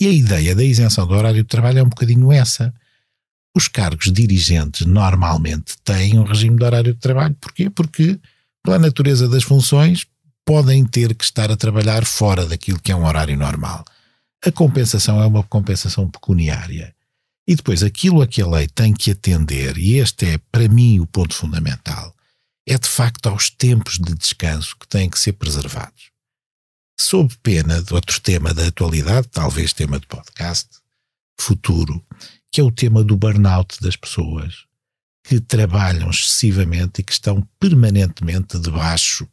E 0.00 0.06
a 0.06 0.10
ideia 0.10 0.54
da 0.54 0.64
isenção 0.64 1.06
do 1.06 1.14
horário 1.14 1.42
de 1.42 1.48
trabalho 1.48 1.78
é 1.78 1.82
um 1.82 1.88
bocadinho 1.88 2.32
essa 2.32 2.74
os 3.56 3.68
cargos 3.68 4.12
dirigentes 4.12 4.86
normalmente 4.86 5.78
têm 5.82 6.18
um 6.18 6.24
regime 6.24 6.58
de 6.58 6.64
horário 6.64 6.92
de 6.92 7.00
trabalho. 7.00 7.34
Porquê? 7.40 7.70
Porque, 7.70 8.20
pela 8.62 8.78
natureza 8.78 9.26
das 9.26 9.44
funções, 9.44 10.04
podem 10.44 10.84
ter 10.84 11.14
que 11.14 11.24
estar 11.24 11.50
a 11.50 11.56
trabalhar 11.56 12.04
fora 12.04 12.44
daquilo 12.44 12.78
que 12.78 12.92
é 12.92 12.96
um 12.96 13.06
horário 13.06 13.34
normal. 13.34 13.82
A 14.44 14.52
compensação 14.52 15.22
é 15.22 15.26
uma 15.26 15.42
compensação 15.42 16.06
pecuniária. 16.06 16.94
E 17.48 17.56
depois, 17.56 17.82
aquilo 17.82 18.20
a 18.20 18.26
que 18.26 18.42
a 18.42 18.46
lei 18.46 18.68
tem 18.68 18.92
que 18.92 19.12
atender, 19.12 19.78
e 19.78 19.94
este 19.94 20.26
é 20.26 20.38
para 20.52 20.68
mim 20.68 21.00
o 21.00 21.06
ponto 21.06 21.34
fundamental, 21.34 22.14
é 22.68 22.76
de 22.76 22.86
facto 22.86 23.26
aos 23.26 23.48
tempos 23.48 23.94
de 23.94 24.14
descanso 24.14 24.76
que 24.78 24.86
têm 24.86 25.08
que 25.08 25.18
ser 25.18 25.32
preservados. 25.32 26.10
Sob 27.00 27.34
pena 27.42 27.82
de 27.82 27.94
outro 27.94 28.20
tema 28.20 28.52
da 28.52 28.66
atualidade, 28.66 29.28
talvez 29.28 29.72
tema 29.72 29.98
de 29.98 30.06
podcast 30.06 30.68
futuro, 31.38 32.04
que 32.56 32.60
é 32.62 32.64
o 32.64 32.72
tema 32.72 33.04
do 33.04 33.18
burnout 33.18 33.82
das 33.82 33.96
pessoas 33.96 34.64
que 35.22 35.38
trabalham 35.38 36.08
excessivamente 36.08 37.02
e 37.02 37.04
que 37.04 37.12
estão 37.12 37.46
permanentemente 37.60 38.58
debaixo 38.58 39.28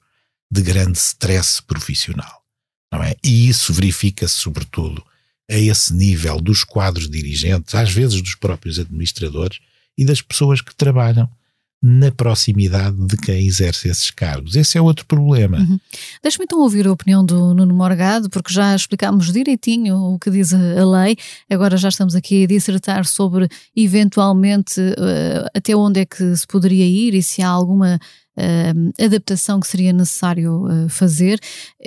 de 0.52 0.62
grande 0.62 0.98
stress 0.98 1.62
profissional. 1.62 2.44
Não 2.92 3.02
é? 3.02 3.16
E 3.24 3.48
isso 3.48 3.72
verifica-se, 3.72 4.34
sobretudo, 4.34 5.02
a 5.50 5.56
esse 5.56 5.94
nível 5.94 6.42
dos 6.42 6.66
quadros 6.66 7.10
dirigentes, 7.10 7.74
às 7.76 7.94
vezes 7.94 8.22
dos 8.22 8.36
próprios 8.36 8.78
administradores 8.78 9.60
e 9.98 10.04
das 10.04 10.22
pessoas 10.22 10.60
que 10.60 10.76
trabalham 10.76 11.32
na 11.86 12.10
proximidade 12.10 12.96
de 12.96 13.18
quem 13.18 13.46
exerce 13.46 13.90
esses 13.90 14.10
cargos. 14.10 14.56
Esse 14.56 14.78
é 14.78 14.82
outro 14.82 15.06
problema. 15.06 15.58
Uhum. 15.58 15.78
Deixe-me 16.22 16.46
então 16.46 16.62
ouvir 16.62 16.88
a 16.88 16.92
opinião 16.94 17.26
do 17.26 17.54
Nuno 17.54 17.74
Morgado, 17.74 18.30
porque 18.30 18.54
já 18.54 18.74
explicámos 18.74 19.34
direitinho 19.34 19.98
o 19.98 20.18
que 20.18 20.32
diz 20.32 20.54
a 20.54 20.86
lei, 20.86 21.18
agora 21.50 21.76
já 21.76 21.90
estamos 21.90 22.16
aqui 22.16 22.46
a 22.46 22.48
dissertar 22.48 23.06
sobre 23.06 23.50
eventualmente 23.76 24.80
uh, 24.80 25.50
até 25.54 25.76
onde 25.76 26.00
é 26.00 26.06
que 26.06 26.38
se 26.38 26.48
poderia 26.48 26.86
ir 26.86 27.14
e 27.14 27.22
se 27.22 27.42
há 27.42 27.50
alguma 27.50 28.00
uh, 28.38 29.04
adaptação 29.04 29.60
que 29.60 29.68
seria 29.68 29.92
necessário 29.92 30.66
uh, 30.66 30.88
fazer. 30.88 31.38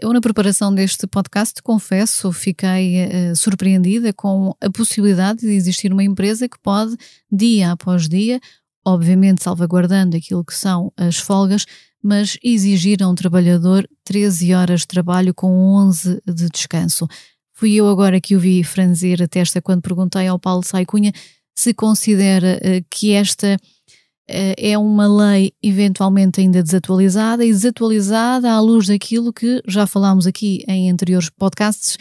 Eu, 0.03 0.13
na 0.13 0.21
preparação 0.21 0.75
deste 0.75 1.07
podcast, 1.07 1.63
confesso, 1.63 2.31
fiquei 2.33 3.07
uh, 3.07 3.37
surpreendida 3.37 4.13
com 4.13 4.55
a 4.61 4.71
possibilidade 4.71 5.41
de 5.41 5.53
existir 5.53 5.91
uma 5.91 6.05
empresa 6.05 6.47
que 6.47 6.59
pode, 6.59 6.97
dia 7.33 7.73
após 7.73 8.07
dia, 8.07 8.39
obviamente 8.87 9.43
salvaguardando 9.43 10.17
aquilo 10.17 10.45
que 10.45 10.55
são 10.55 10.93
as 10.97 11.17
folgas, 11.17 11.67
mas 12.01 12.39
exigir 12.43 13.03
a 13.03 13.09
um 13.09 13.17
trabalhador 13.17 13.89
13 14.05 14.55
horas 14.55 14.81
de 14.81 14.87
trabalho 14.87 15.35
com 15.35 15.49
11 15.49 16.23
de 16.25 16.49
descanso. 16.49 17.09
Fui 17.53 17.75
eu 17.75 17.89
agora 17.89 18.21
que 18.21 18.37
o 18.37 18.41
vi 18.41 18.63
franzir 18.63 19.21
a 19.21 19.27
testa 19.27 19.61
quando 19.61 19.83
perguntei 19.83 20.29
ao 20.29 20.39
Paulo 20.39 20.63
Saicunha 20.63 21.13
se 21.53 21.75
considera 21.75 22.61
uh, 22.63 22.87
que 22.89 23.13
esta 23.13 23.57
uh, 23.57 24.55
é 24.57 24.79
uma 24.79 25.09
lei 25.09 25.53
eventualmente 25.61 26.41
ainda 26.41 26.63
desatualizada 26.63 27.45
e 27.45 27.49
desatualizada 27.49 28.53
à 28.53 28.61
luz 28.61 28.87
daquilo 28.87 29.33
que 29.33 29.61
já 29.67 29.87
falámos 29.87 30.27
aqui 30.29 30.63
em 30.69 30.91
anteriores 30.91 31.31
podcasts, 31.31 31.97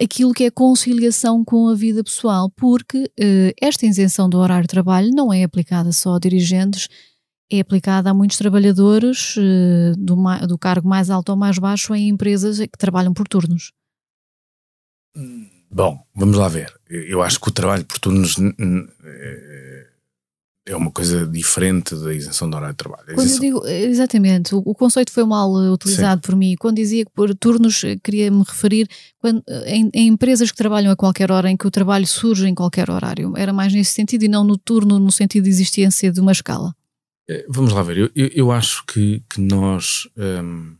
aquilo 0.00 0.32
que 0.32 0.44
é 0.44 0.50
conciliação 0.50 1.44
com 1.44 1.68
a 1.68 1.74
vida 1.74 2.04
pessoal, 2.04 2.50
porque 2.50 3.10
eh, 3.18 3.54
esta 3.60 3.86
isenção 3.86 4.28
do 4.28 4.38
horário 4.38 4.64
de 4.64 4.68
trabalho 4.68 5.10
não 5.10 5.32
é 5.32 5.42
aplicada 5.42 5.92
só 5.92 6.16
a 6.16 6.18
dirigentes, 6.18 6.88
é 7.50 7.60
aplicada 7.60 8.10
a 8.10 8.14
muitos 8.14 8.36
trabalhadores 8.36 9.36
eh, 9.38 9.92
do, 9.96 10.16
do, 10.46 10.58
cargo 10.58 10.88
mais 10.88 11.10
alto 11.10 11.30
ou 11.30 11.36
mais 11.36 11.58
baixo 11.58 11.94
em 11.94 12.08
empresas 12.08 12.58
que 12.58 12.78
trabalham 12.78 13.14
por 13.14 13.26
turnos. 13.26 13.72
Bom, 15.70 15.98
vamos 16.14 16.36
lá 16.36 16.48
ver. 16.48 16.72
Eu 16.88 17.22
acho 17.22 17.40
que 17.40 17.48
o 17.48 17.52
trabalho 17.52 17.84
por 17.84 17.98
turnos 17.98 18.36
eh, 18.38 19.85
é 20.66 20.74
uma 20.74 20.90
coisa 20.90 21.24
diferente 21.24 21.94
da 21.94 22.12
isenção 22.12 22.50
do 22.50 22.56
horário 22.56 22.74
de 22.74 22.78
trabalho. 22.78 23.14
Quando 23.14 23.30
eu 23.30 23.38
digo, 23.38 23.66
exatamente, 23.66 24.52
o, 24.52 24.58
o, 24.58 24.74
conceito 24.74 25.12
foi 25.12 25.24
mal 25.24 25.52
utilizado 25.72 26.20
Sim. 26.20 26.22
por 26.22 26.36
mim. 26.36 26.56
Quando 26.58 26.76
dizia 26.76 27.04
que 27.04 27.10
por 27.12 27.32
turnos, 27.36 27.84
eh, 27.84 27.96
queria-me 28.02 28.42
referir 28.42 28.88
quando, 29.18 29.44
eh, 29.48 29.76
em, 29.76 29.90
em, 29.94 30.08
empresas 30.08 30.50
que 30.50 30.56
trabalham 30.56 30.90
a 30.90 30.96
qualquer 30.96 31.30
hora, 31.30 31.48
em 31.48 31.56
que 31.56 31.68
o 31.68 31.70
trabalho 31.70 32.06
surge 32.06 32.48
em 32.48 32.54
qualquer 32.54 32.90
horário. 32.90 33.32
Era 33.36 33.52
mais 33.52 33.72
nesse 33.72 33.92
sentido 33.92 34.24
e 34.24 34.28
não 34.28 34.42
no 34.42 34.58
turno, 34.58 34.98
no 34.98 35.12
sentido 35.12 35.44
de 35.44 35.50
existência 35.50 36.10
de 36.10 36.20
uma 36.20 36.32
escala. 36.32 36.74
Eh, 37.30 37.46
vamos 37.48 37.72
lá 37.72 37.82
ver, 37.84 37.98
eu, 37.98 38.10
eu, 38.16 38.30
eu 38.34 38.50
acho 38.50 38.84
que, 38.86 39.22
que 39.30 39.40
nós 39.40 40.08
hum, 40.16 40.74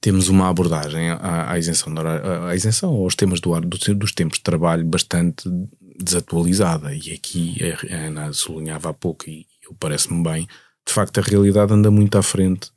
temos 0.00 0.28
uma 0.28 0.48
abordagem 0.48 1.10
à, 1.10 1.52
à 1.52 1.58
isenção, 1.58 1.92
à, 1.98 2.48
à 2.48 2.56
isenção 2.56 2.94
aos 2.94 3.14
temas 3.14 3.40
do, 3.40 3.60
do, 3.60 3.94
dos 3.94 4.12
tempos 4.12 4.38
de 4.38 4.42
trabalho 4.42 4.86
bastante 4.86 5.50
desatualizada. 5.98 6.94
E 6.94 7.12
aqui 7.12 7.56
a 7.90 7.94
Ana 7.94 8.32
sublinhava 8.32 8.90
há 8.90 8.94
pouco, 8.94 9.28
e 9.28 9.46
parece-me 9.78 10.22
bem, 10.22 10.46
de 10.86 10.92
facto 10.92 11.18
a 11.18 11.22
realidade 11.22 11.72
anda 11.72 11.90
muito 11.90 12.16
à 12.16 12.22
frente 12.22 12.70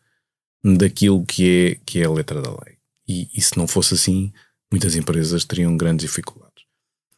daquilo 0.63 1.25
que 1.25 1.47
é, 1.49 1.75
que 1.85 2.01
é 2.01 2.05
a 2.05 2.11
letra 2.11 2.41
da 2.41 2.49
lei. 2.49 2.77
E, 3.07 3.29
e 3.33 3.41
se 3.41 3.57
não 3.57 3.67
fosse 3.67 3.93
assim, 3.93 4.31
muitas 4.71 4.95
empresas 4.95 5.45
teriam 5.45 5.75
grandes 5.75 6.05
dificuldades. 6.05 6.63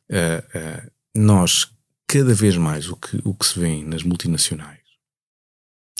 Uh, 0.09 0.57
uh, 0.57 0.91
nós, 1.15 1.71
cada 2.07 2.33
vez 2.33 2.55
mais, 2.55 2.89
o 2.89 2.95
que, 2.95 3.19
o 3.23 3.33
que 3.33 3.45
se 3.45 3.59
vê 3.59 3.83
nas 3.83 4.03
multinacionais, 4.03 4.79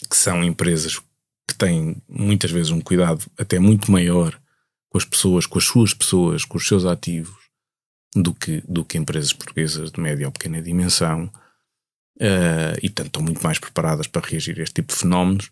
que 0.08 0.16
são 0.16 0.42
empresas 0.42 0.98
que 1.46 1.54
têm 1.56 2.00
muitas 2.08 2.50
vezes 2.50 2.70
um 2.70 2.80
cuidado 2.80 3.24
até 3.36 3.58
muito 3.58 3.90
maior 3.90 4.38
com 4.88 4.98
as 4.98 5.04
pessoas, 5.04 5.46
com 5.46 5.58
as 5.58 5.64
suas 5.64 5.94
pessoas, 5.94 6.44
com 6.44 6.56
os 6.56 6.66
seus 6.66 6.84
ativos, 6.84 7.41
do 8.14 8.34
que, 8.34 8.62
do 8.68 8.84
que 8.84 8.98
empresas 8.98 9.32
portuguesas 9.32 9.90
de 9.90 10.00
média 10.00 10.26
ou 10.26 10.32
pequena 10.32 10.60
dimensão 10.60 11.24
uh, 12.20 12.76
e, 12.82 12.88
portanto, 12.88 13.06
estão 13.06 13.22
muito 13.22 13.42
mais 13.42 13.58
preparadas 13.58 14.06
para 14.06 14.26
reagir 14.26 14.58
a 14.60 14.62
este 14.62 14.74
tipo 14.74 14.92
de 14.92 14.98
fenómenos. 14.98 15.50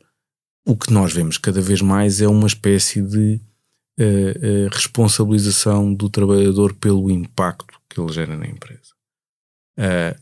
O 0.66 0.76
que 0.76 0.92
nós 0.92 1.12
vemos 1.12 1.38
cada 1.38 1.60
vez 1.60 1.80
mais 1.80 2.20
é 2.20 2.28
uma 2.28 2.46
espécie 2.46 3.00
de 3.00 3.40
uh, 3.98 4.04
uh, 4.66 4.68
responsabilização 4.72 5.92
do 5.92 6.10
trabalhador 6.10 6.74
pelo 6.74 7.10
impacto 7.10 7.80
que 7.88 8.00
ele 8.00 8.12
gera 8.12 8.36
na 8.36 8.46
empresa. 8.46 8.94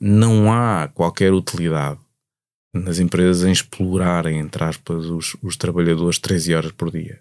não 0.01 0.51
há 0.51 0.89
qualquer 0.89 1.35
utilidade 1.35 2.01
nas 2.73 2.99
empresas 2.99 3.45
em 3.45 3.53
explorarem, 3.53 4.39
entre 4.39 4.63
aspas, 4.65 5.05
os, 5.07 5.37
os 5.43 5.57
trabalhadores 5.57 6.19
13 6.19 6.55
horas 6.55 6.73
por 6.73 6.91
dia. 6.91 7.21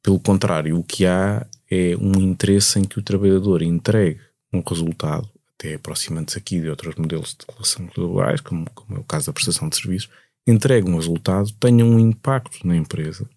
pelo 0.00 0.20
contrário, 0.20 0.78
o 0.78 0.84
que 0.84 1.06
há 1.06 1.44
é 1.74 1.96
um 1.96 2.20
interesse 2.20 2.78
em 2.78 2.84
que 2.84 2.98
o 2.98 3.02
trabalhador 3.02 3.62
entregue 3.62 4.20
um 4.52 4.62
resultado, 4.66 5.28
até 5.54 5.74
aproximando-se 5.74 6.38
aqui 6.38 6.60
de 6.60 6.68
outros 6.68 6.94
modelos 6.94 7.34
de 7.34 7.44
relação 7.52 7.86
globais, 7.94 8.40
como, 8.40 8.68
como 8.70 8.96
é 8.96 9.00
o 9.00 9.04
caso 9.04 9.26
da 9.26 9.32
prestação 9.32 9.68
de 9.68 9.76
serviços, 9.76 10.10
entregue 10.46 10.88
um 10.88 10.96
resultado, 10.96 11.50
tenha 11.52 11.84
um 11.84 11.98
impacto 11.98 12.66
na 12.66 12.76
empresa 12.76 13.28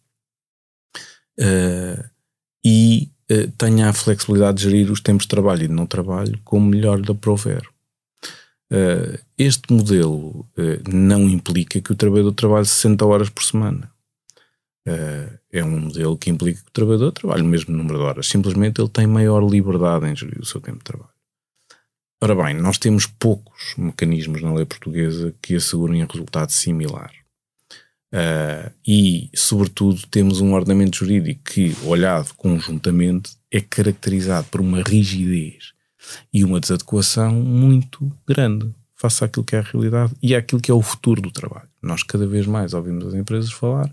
uh, 1.40 2.10
e 2.64 3.10
uh, 3.32 3.52
tenha 3.58 3.90
a 3.90 3.94
flexibilidade 3.94 4.58
de 4.58 4.64
gerir 4.64 4.92
os 4.92 5.02
tempos 5.02 5.24
de 5.24 5.30
trabalho 5.30 5.64
e 5.64 5.68
de 5.68 5.74
não 5.74 5.86
trabalho 5.86 6.40
como 6.44 6.70
melhor 6.70 7.00
lhe 7.00 7.12
aprouver. 7.12 7.68
Uh, 8.72 9.18
este 9.38 9.72
modelo 9.72 10.46
não 10.92 11.30
implica 11.30 11.80
que 11.80 11.92
o 11.92 11.96
trabalhador 11.96 12.34
trabalhe 12.34 12.66
60 12.66 13.06
horas 13.06 13.30
por 13.30 13.44
semana. 13.44 13.90
É 15.58 15.64
um 15.64 15.80
modelo 15.80 16.18
que 16.18 16.30
implica 16.30 16.62
que 16.62 16.70
o 16.70 16.72
trabalhador 16.72 17.12
trabalhe 17.12 17.42
o 17.42 17.46
mesmo 17.46 17.76
número 17.76 17.98
de 17.98 18.04
horas, 18.04 18.28
simplesmente 18.28 18.80
ele 18.80 18.90
tem 18.90 19.08
maior 19.08 19.42
liberdade 19.42 20.08
em 20.08 20.16
gerir 20.16 20.40
o 20.40 20.46
seu 20.46 20.62
tempo 20.62 20.78
de 20.78 20.84
trabalho. 20.84 21.10
Ora 22.22 22.36
bem, 22.36 22.54
nós 22.56 22.78
temos 22.78 23.06
poucos 23.06 23.76
mecanismos 23.78 24.42
na 24.42 24.54
lei 24.54 24.66
portuguesa 24.66 25.34
que 25.42 25.56
assegurem 25.56 26.04
um 26.04 26.08
resultado 26.08 26.52
similar. 26.52 27.12
Uh, 28.14 28.72
e, 28.88 29.30
sobretudo, 29.36 30.02
temos 30.08 30.40
um 30.40 30.54
ordenamento 30.54 30.98
jurídico 30.98 31.42
que, 31.44 31.76
olhado 31.84 32.34
conjuntamente, 32.36 33.32
é 33.52 33.60
caracterizado 33.60 34.48
por 34.50 34.62
uma 34.62 34.82
rigidez 34.82 35.74
e 36.34 36.44
uma 36.44 36.60
desadequação 36.60 37.34
muito 37.34 38.12
grande 38.28 38.74
face 38.96 39.24
àquilo 39.24 39.46
que 39.46 39.56
é 39.56 39.60
a 39.60 39.64
realidade 39.64 40.14
e 40.22 40.36
àquilo 40.36 40.62
que 40.62 40.72
é 40.72 40.74
o 40.74 40.82
futuro 40.82 41.22
do 41.22 41.32
trabalho. 41.32 41.70
Nós 41.82 42.02
cada 42.02 42.26
vez 42.26 42.48
mais 42.48 42.74
ouvimos 42.74 43.06
as 43.06 43.14
empresas 43.14 43.52
falar 43.52 43.92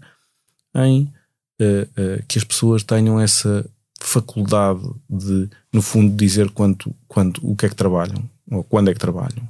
em 0.74 1.12
uh, 1.60 1.82
uh, 1.82 2.24
que 2.26 2.38
as 2.38 2.44
pessoas 2.44 2.82
tenham 2.82 3.20
essa 3.20 3.64
faculdade 4.00 4.82
de, 5.08 5.48
no 5.72 5.80
fundo, 5.80 6.14
dizer 6.14 6.50
quanto, 6.50 6.94
quanto, 7.08 7.40
o 7.48 7.56
que 7.56 7.66
é 7.66 7.68
que 7.68 7.74
trabalham 7.74 8.22
ou 8.50 8.62
quando 8.62 8.90
é 8.90 8.94
que 8.94 9.00
trabalham. 9.00 9.42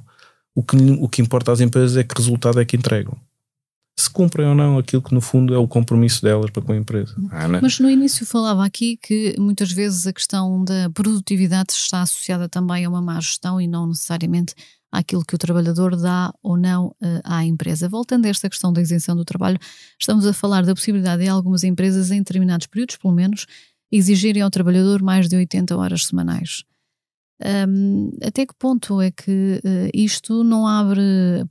O 0.53 0.63
que, 0.63 0.77
o 0.77 1.09
que 1.09 1.21
importa 1.21 1.51
às 1.51 1.59
empresas 1.59 1.97
é 1.97 2.03
que 2.03 2.15
resultado 2.15 2.59
é 2.59 2.65
que 2.65 2.77
entregam. 2.77 3.17
Se 3.97 4.09
cumprem 4.09 4.47
ou 4.47 4.55
não 4.55 4.77
aquilo 4.77 5.01
que, 5.01 5.13
no 5.13 5.21
fundo, 5.21 5.53
é 5.53 5.57
o 5.57 5.67
compromisso 5.67 6.21
delas 6.21 6.49
para 6.49 6.61
com 6.61 6.73
a 6.73 6.77
empresa. 6.77 7.15
Ana? 7.31 7.59
Mas 7.61 7.79
no 7.79 7.89
início 7.89 8.25
falava 8.25 8.65
aqui 8.65 8.97
que 8.97 9.35
muitas 9.37 9.71
vezes 9.71 10.05
a 10.05 10.13
questão 10.13 10.63
da 10.63 10.89
produtividade 10.89 11.71
está 11.71 12.01
associada 12.01 12.49
também 12.49 12.85
a 12.85 12.89
uma 12.89 13.01
má 13.01 13.19
gestão 13.19 13.59
e 13.59 13.67
não 13.67 13.87
necessariamente 13.87 14.53
àquilo 14.97 15.25
que 15.25 15.35
o 15.35 15.37
trabalhador 15.37 15.95
dá 15.95 16.33
ou 16.41 16.57
não 16.57 16.87
uh, 16.87 17.21
à 17.23 17.43
empresa. 17.43 17.89
Voltando 17.89 18.25
a 18.25 18.29
esta 18.29 18.49
questão 18.49 18.71
da 18.71 18.81
isenção 18.81 19.15
do 19.15 19.25
trabalho, 19.25 19.59
estamos 19.99 20.25
a 20.25 20.33
falar 20.33 20.65
da 20.65 20.73
possibilidade 20.73 21.23
de 21.23 21.29
algumas 21.29 21.63
empresas, 21.63 22.11
em 22.11 22.19
determinados 22.19 22.67
períodos, 22.67 22.97
pelo 22.97 23.13
menos, 23.13 23.45
exigirem 23.91 24.41
ao 24.41 24.49
trabalhador 24.49 25.01
mais 25.01 25.27
de 25.27 25.35
80 25.35 25.75
horas 25.77 26.05
semanais. 26.05 26.63
Um, 27.67 28.11
até 28.23 28.45
que 28.45 28.53
ponto 28.57 29.01
é 29.01 29.11
que 29.11 29.61
uh, 29.63 29.89
isto 29.93 30.43
não 30.43 30.65
abre 30.65 31.01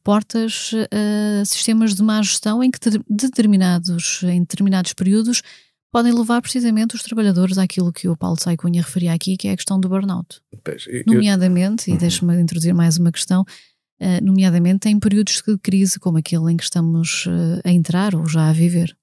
portas 0.03 0.71
a 0.91 1.45
sistemas 1.45 1.95
de 1.95 2.03
má 2.03 2.23
gestão 2.23 2.65
em 2.65 2.71
que 2.71 2.79
determinados, 3.09 4.23
em 4.23 4.41
determinados 4.41 4.95
períodos 4.95 5.43
podem 5.95 6.13
levar 6.13 6.43
precisamente 6.43 6.97
os 6.97 7.05
trabalhadores 7.05 7.57
àquilo 7.57 7.93
que 7.93 8.09
o 8.09 8.17
Paulo 8.17 8.37
Saicunha 8.37 8.83
referia 8.83 9.13
aqui, 9.13 9.37
que 9.37 9.47
é 9.47 9.53
a 9.53 9.57
questão 9.57 9.79
do 9.79 9.89
burnout. 9.89 10.41
Pois, 10.65 10.87
eu, 10.89 11.05
nomeadamente, 11.07 11.89
eu... 11.89 11.95
e 11.95 11.99
deixe-me 11.99 12.35
introduzir 12.35 12.75
mais 12.75 12.99
uma 12.99 13.13
questão, 13.13 13.43
uh, 13.43 14.25
nomeadamente 14.25 14.89
em 14.89 14.99
períodos 14.99 15.41
de 15.47 15.57
crise 15.57 16.01
como 16.01 16.19
aquele 16.19 16.51
em 16.51 16.57
que 16.57 16.65
estamos 16.65 17.27
uh, 17.27 17.61
a 17.63 17.71
entrar 17.71 18.17
ou 18.17 18.27
já 18.27 18.49
a 18.49 18.53
viver. 18.53 18.97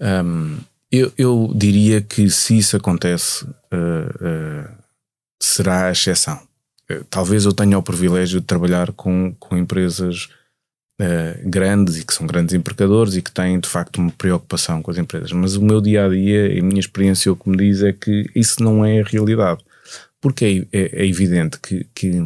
Um, 0.00 0.58
eu, 0.88 1.12
eu, 1.18 1.52
diria 1.52 2.00
que 2.00 2.30
se 2.30 2.56
isso 2.58 2.76
acontece, 2.76 3.44
uh, 3.44 4.68
será 5.42 5.88
a 5.88 5.90
exceção. 5.90 6.40
talvez 7.10 7.44
eu 7.44 7.52
tenha 7.52 7.76
o 7.76 7.82
privilégio 7.82 8.40
de 8.40 8.46
trabalhar 8.46 8.92
com, 8.92 9.34
com 9.34 9.56
empresas 9.56 10.28
uh, 11.02 11.48
grandes 11.50 11.96
e 11.96 12.04
que 12.04 12.14
são 12.14 12.26
grandes 12.26 12.54
empregadores 12.54 13.16
e 13.16 13.22
que 13.22 13.32
têm 13.32 13.58
de 13.58 13.68
facto 13.68 13.98
uma 13.98 14.10
preocupação 14.10 14.80
com 14.80 14.90
as 14.90 14.98
empresas. 14.98 15.32
Mas 15.32 15.56
o 15.56 15.62
meu 15.62 15.80
dia 15.80 16.06
a 16.06 16.08
dia, 16.08 16.58
a 16.58 16.62
minha 16.62 16.80
experiência, 16.80 17.32
o 17.32 17.36
que 17.36 17.48
me 17.48 17.56
diz 17.56 17.82
é 17.82 17.92
que 17.92 18.30
isso 18.34 18.62
não 18.62 18.84
é 18.84 19.00
a 19.00 19.04
realidade. 19.04 19.60
Porque 20.20 20.68
é, 20.72 20.78
é, 20.78 21.02
é 21.02 21.06
evidente 21.06 21.58
que, 21.58 21.84
que 21.94 22.20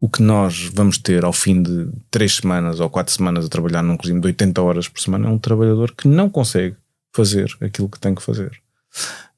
o 0.00 0.08
que 0.08 0.22
nós 0.22 0.70
vamos 0.74 0.98
ter 0.98 1.24
ao 1.24 1.32
fim 1.32 1.62
de 1.62 1.88
três 2.10 2.36
semanas 2.36 2.80
ou 2.80 2.90
quatro 2.90 3.12
semanas 3.12 3.44
a 3.44 3.48
trabalhar 3.48 3.82
num 3.82 3.96
regime 3.96 4.20
de 4.20 4.26
80 4.26 4.62
horas 4.62 4.88
por 4.88 5.00
semana 5.00 5.28
é 5.28 5.30
um 5.30 5.38
trabalhador 5.38 5.92
que 5.92 6.08
não 6.08 6.28
consegue 6.28 6.76
fazer 7.12 7.56
aquilo 7.60 7.88
que 7.88 7.98
tem 7.98 8.14
que 8.14 8.22
fazer. 8.22 8.50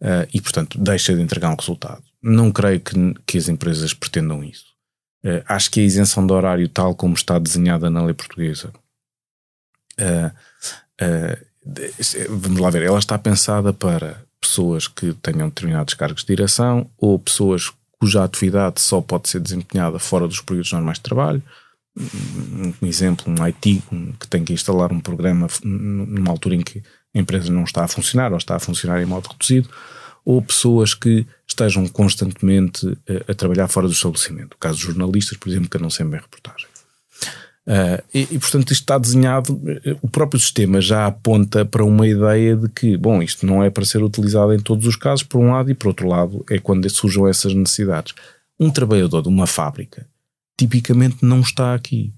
Uh, 0.01 0.25
e, 0.33 0.41
portanto, 0.41 0.79
deixa 0.79 1.15
de 1.15 1.21
entregar 1.21 1.51
um 1.51 1.57
resultado. 1.57 2.03
Não 2.23 2.51
creio 2.51 2.81
que, 2.81 2.95
que 3.27 3.39
as 3.39 3.49
empresas 3.49 3.93
pretendam 3.93 4.43
isso. 4.43 4.67
Uh, 5.25 5.45
acho 5.47 5.71
que 5.71 5.81
a 5.81 5.83
isenção 5.83 6.27
de 6.27 6.33
horário, 6.33 6.69
tal 6.69 6.95
como 6.95 7.15
está 7.15 7.39
desenhada 7.39 7.91
na 7.91 8.03
lei 8.03 8.15
portuguesa, 8.15 8.73
uh, 10.01 10.33
vamos 12.31 12.61
lá 12.61 12.71
ver, 12.71 12.83
ela 12.83 12.99
está 12.99 13.19
pensada 13.19 13.73
para 13.73 14.25
pessoas 14.41 14.89
que 14.89 15.13
tenham 15.15 15.49
determinados 15.49 15.95
cargos 15.95 16.23
de 16.23 16.35
direção 16.35 16.91
ou 16.97 17.19
pessoas 17.19 17.71
cuja 18.01 18.25
atividade 18.25 18.81
só 18.81 19.01
pode 19.01 19.29
ser 19.29 19.41
desempenhada 19.41 19.99
fora 19.99 20.27
dos 20.27 20.41
períodos 20.41 20.73
normais 20.73 20.97
de 20.97 21.03
trabalho. 21.03 21.43
Um 22.81 22.87
exemplo, 22.87 23.27
um 23.31 23.45
IT 23.45 23.83
que 24.19 24.27
tem 24.27 24.43
que 24.43 24.55
instalar 24.55 24.91
um 24.91 25.01
programa 25.01 25.49
numa 25.63 26.31
altura 26.31 26.55
em 26.55 26.63
que 26.63 26.83
a 27.15 27.19
empresa 27.19 27.53
não 27.53 27.65
está 27.65 27.85
a 27.85 27.89
funcionar 27.89 28.33
ou 28.33 28.39
está 28.39 28.57
a 28.57 28.61
funcionar 28.61 29.03
em 29.03 29.07
modo 29.07 29.29
reduzido, 29.29 29.69
ou 30.25 30.41
pessoas 30.43 30.95
que 30.95 31.27
estejam 31.47 31.87
constantemente 31.89 32.87
a, 33.09 33.33
a 33.33 33.35
trabalhar 33.35 33.69
fora 33.69 33.87
do 33.87 33.93
estabelecimento. 33.93 34.55
O 34.55 34.59
caso 34.59 34.79
de 34.79 34.85
jornalistas, 34.85 35.37
por 35.37 35.49
exemplo, 35.49 35.69
que 35.69 35.79
não 35.79 35.91
sempre 35.91 36.19
em 36.19 36.21
reportagem. 36.21 36.67
Uh, 37.67 38.03
e, 38.13 38.21
e, 38.23 38.39
portanto, 38.39 38.73
isto 38.73 38.83
está 38.83 38.99
desenhado, 38.99 39.61
o 40.03 40.09
próprio 40.09 40.41
sistema 40.41 40.81
já 40.81 41.07
aponta 41.07 41.65
para 41.65 41.85
uma 41.85 42.07
ideia 42.09 42.57
de 42.57 42.69
que, 42.69 42.97
bom, 42.97 43.23
isto 43.23 43.47
não 43.47 43.63
é 43.63 43.71
para 43.71 43.85
ser 43.85 44.03
utilizado 44.03 44.53
em 44.53 44.59
todos 44.59 44.87
os 44.87 44.97
casos, 44.97 45.23
por 45.23 45.39
um 45.39 45.53
lado, 45.53 45.71
e 45.71 45.75
por 45.75 45.89
outro 45.89 46.09
lado, 46.09 46.45
é 46.51 46.59
quando 46.59 46.89
surjam 46.91 47.29
essas 47.29 47.55
necessidades. 47.55 48.15
Um 48.59 48.71
trabalhador 48.71 49.23
de 49.23 49.29
uma 49.29 49.47
fábrica 49.47 50.07
tipicamente 50.57 51.25
não 51.25 51.41
está 51.41 51.75
aqui, 51.75 52.13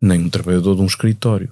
nem 0.00 0.20
um 0.20 0.30
trabalhador 0.30 0.74
de 0.74 0.82
um 0.82 0.86
escritório. 0.86 1.50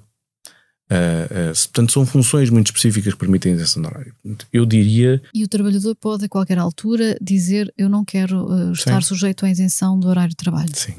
Uh, 0.90 1.52
uh, 1.52 1.54
portanto, 1.54 1.92
são 1.92 2.04
funções 2.04 2.50
muito 2.50 2.66
específicas 2.66 3.12
que 3.12 3.18
permitem 3.20 3.52
a 3.52 3.54
isenção 3.54 3.80
de 3.80 3.88
horário. 3.88 4.14
Eu 4.52 4.66
diria. 4.66 5.22
E 5.32 5.44
o 5.44 5.48
trabalhador 5.48 5.94
pode, 5.94 6.24
a 6.24 6.28
qualquer 6.28 6.58
altura, 6.58 7.16
dizer: 7.20 7.72
Eu 7.78 7.88
não 7.88 8.04
quero 8.04 8.44
uh, 8.46 8.72
estar 8.72 9.00
Sim. 9.00 9.08
sujeito 9.08 9.46
à 9.46 9.50
isenção 9.50 9.98
do 9.98 10.08
horário 10.08 10.30
de 10.30 10.36
trabalho. 10.36 10.74
Sim. 10.74 10.96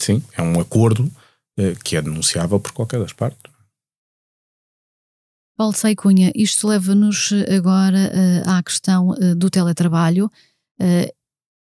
Sim, 0.00 0.22
é 0.32 0.40
um 0.40 0.58
acordo 0.60 1.10
que 1.84 1.94
é 1.94 2.00
denunciável 2.00 2.58
por 2.58 2.72
qualquer 2.72 3.00
das 3.00 3.12
partes. 3.12 3.52
Paulo 5.58 5.74
Saicunha, 5.74 6.32
isto 6.34 6.66
leva-nos 6.66 7.34
agora 7.54 8.10
à 8.46 8.62
questão 8.62 9.14
do 9.36 9.50
teletrabalho. 9.50 10.30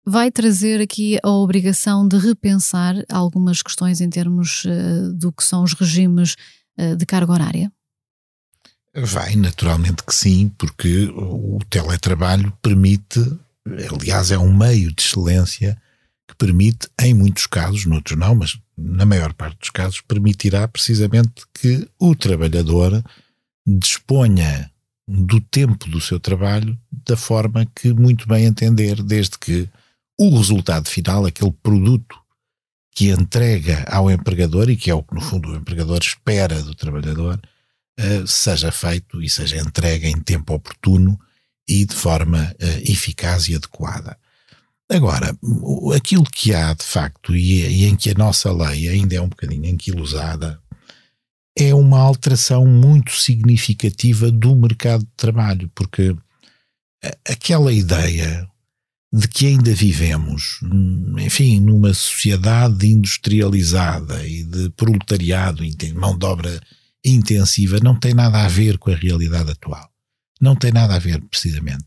Vai 0.07 0.31
trazer 0.31 0.81
aqui 0.81 1.19
a 1.21 1.31
obrigação 1.31 2.07
de 2.07 2.17
repensar 2.17 2.95
algumas 3.11 3.61
questões 3.61 4.01
em 4.01 4.09
termos 4.09 4.65
do 5.17 5.33
que 5.33 5.43
são 5.43 5.65
os 5.65 5.73
regimes 5.73 6.37
de 6.97 7.07
carga 7.07 7.33
horária? 7.33 7.73
Vai, 8.95 9.37
naturalmente 9.37 10.03
que 10.03 10.15
sim, 10.15 10.49
porque 10.59 11.05
o 11.15 11.59
teletrabalho 11.69 12.53
permite, 12.63 13.21
aliás, 13.91 14.31
é 14.31 14.39
um 14.39 14.53
meio 14.57 14.93
de 14.93 15.03
excelência 15.03 15.81
que 16.27 16.35
permite, 16.37 16.89
em 17.01 17.15
muitos 17.15 17.47
casos, 17.47 17.87
noutros 17.87 18.19
não, 18.19 18.35
mas 18.35 18.59
na 18.77 19.05
maior 19.05 19.33
parte 19.35 19.59
dos 19.59 19.71
casos, 19.71 20.01
permitirá 20.01 20.67
precisamente 20.69 21.43
que 21.55 21.89
o 21.99 22.15
trabalhador 22.15 23.03
disponha 23.67 24.71
do 25.07 25.41
tempo 25.41 25.89
do 25.89 26.01
seu 26.01 26.21
trabalho 26.21 26.79
da 27.07 27.17
forma 27.17 27.67
que 27.75 27.93
muito 27.93 28.29
bem 28.29 28.45
entender, 28.45 29.03
desde 29.03 29.39
que 29.39 29.69
o 30.19 30.37
resultado 30.37 30.89
final, 30.89 31.25
aquele 31.25 31.53
produto 31.63 32.17
que 32.95 33.11
entrega 33.11 33.85
ao 33.89 34.11
empregador, 34.11 34.69
e 34.71 34.77
que 34.77 34.91
é 34.91 34.95
o 34.95 35.03
que 35.03 35.15
no 35.15 35.21
fundo 35.21 35.51
o 35.51 35.57
empregador 35.57 35.99
espera 35.99 36.63
do 36.63 36.75
trabalhador, 36.75 37.41
uh, 38.01 38.27
seja 38.27 38.73
feito 38.73 39.23
e 39.23 39.31
seja 39.31 39.59
entregue 39.59 40.09
em 40.09 40.21
tempo 40.21 40.55
oportuno 40.55 41.19
e 41.69 41.85
de 41.85 41.95
forma 41.95 42.55
uh, 42.61 42.91
eficaz 42.91 43.49
e 43.49 43.55
adequada. 43.55 44.19
Agora, 44.91 45.37
aquilo 45.95 46.25
que 46.25 46.55
há 46.55 46.73
de 46.73 46.85
facto, 46.85 47.37
e, 47.37 47.61
e, 47.61 47.85
em 47.85 47.95
que 47.95 48.11
a 48.11 48.15
nossa 48.15 48.51
lei 48.51 48.89
ainda 48.89 49.17
é 49.17 49.21
um 49.21 49.29
bocadinho 49.29 49.67
enquilosada, 49.67 50.59
é 51.57 51.75
uma 51.75 52.01
alteração 52.01 52.67
muito 52.67 53.13
significativa 53.13 54.31
do 54.31 54.57
mercado 54.57 55.01
de 55.01 55.13
trabalho, 55.15 55.71
porque 55.75 56.17
aquela 57.29 57.73
ideia 57.73 58.49
de 59.13 59.27
que 59.27 59.47
ainda 59.47 59.75
vivemos, 59.75 60.61
enfim, 61.19 61.61
numa 61.61 61.95
sociedade 61.95 62.87
industrializada 62.87 64.27
e 64.27 64.45
de 64.45 64.71
proletariado, 64.71 65.63
mão 65.95 66.17
de 66.17 66.27
obra 66.27 66.61
intensiva, 67.05 67.79
não 67.83 67.99
tem 67.99 68.13
nada 68.13 68.45
a 68.45 68.49
ver 68.49 68.77
com 68.77 68.91
a 68.91 68.95
realidade 68.95 69.51
atual. 69.51 69.91
Não 70.41 70.55
tem 70.55 70.73
nada 70.73 70.95
a 70.95 70.99
ver, 70.99 71.21
precisamente. 71.23 71.87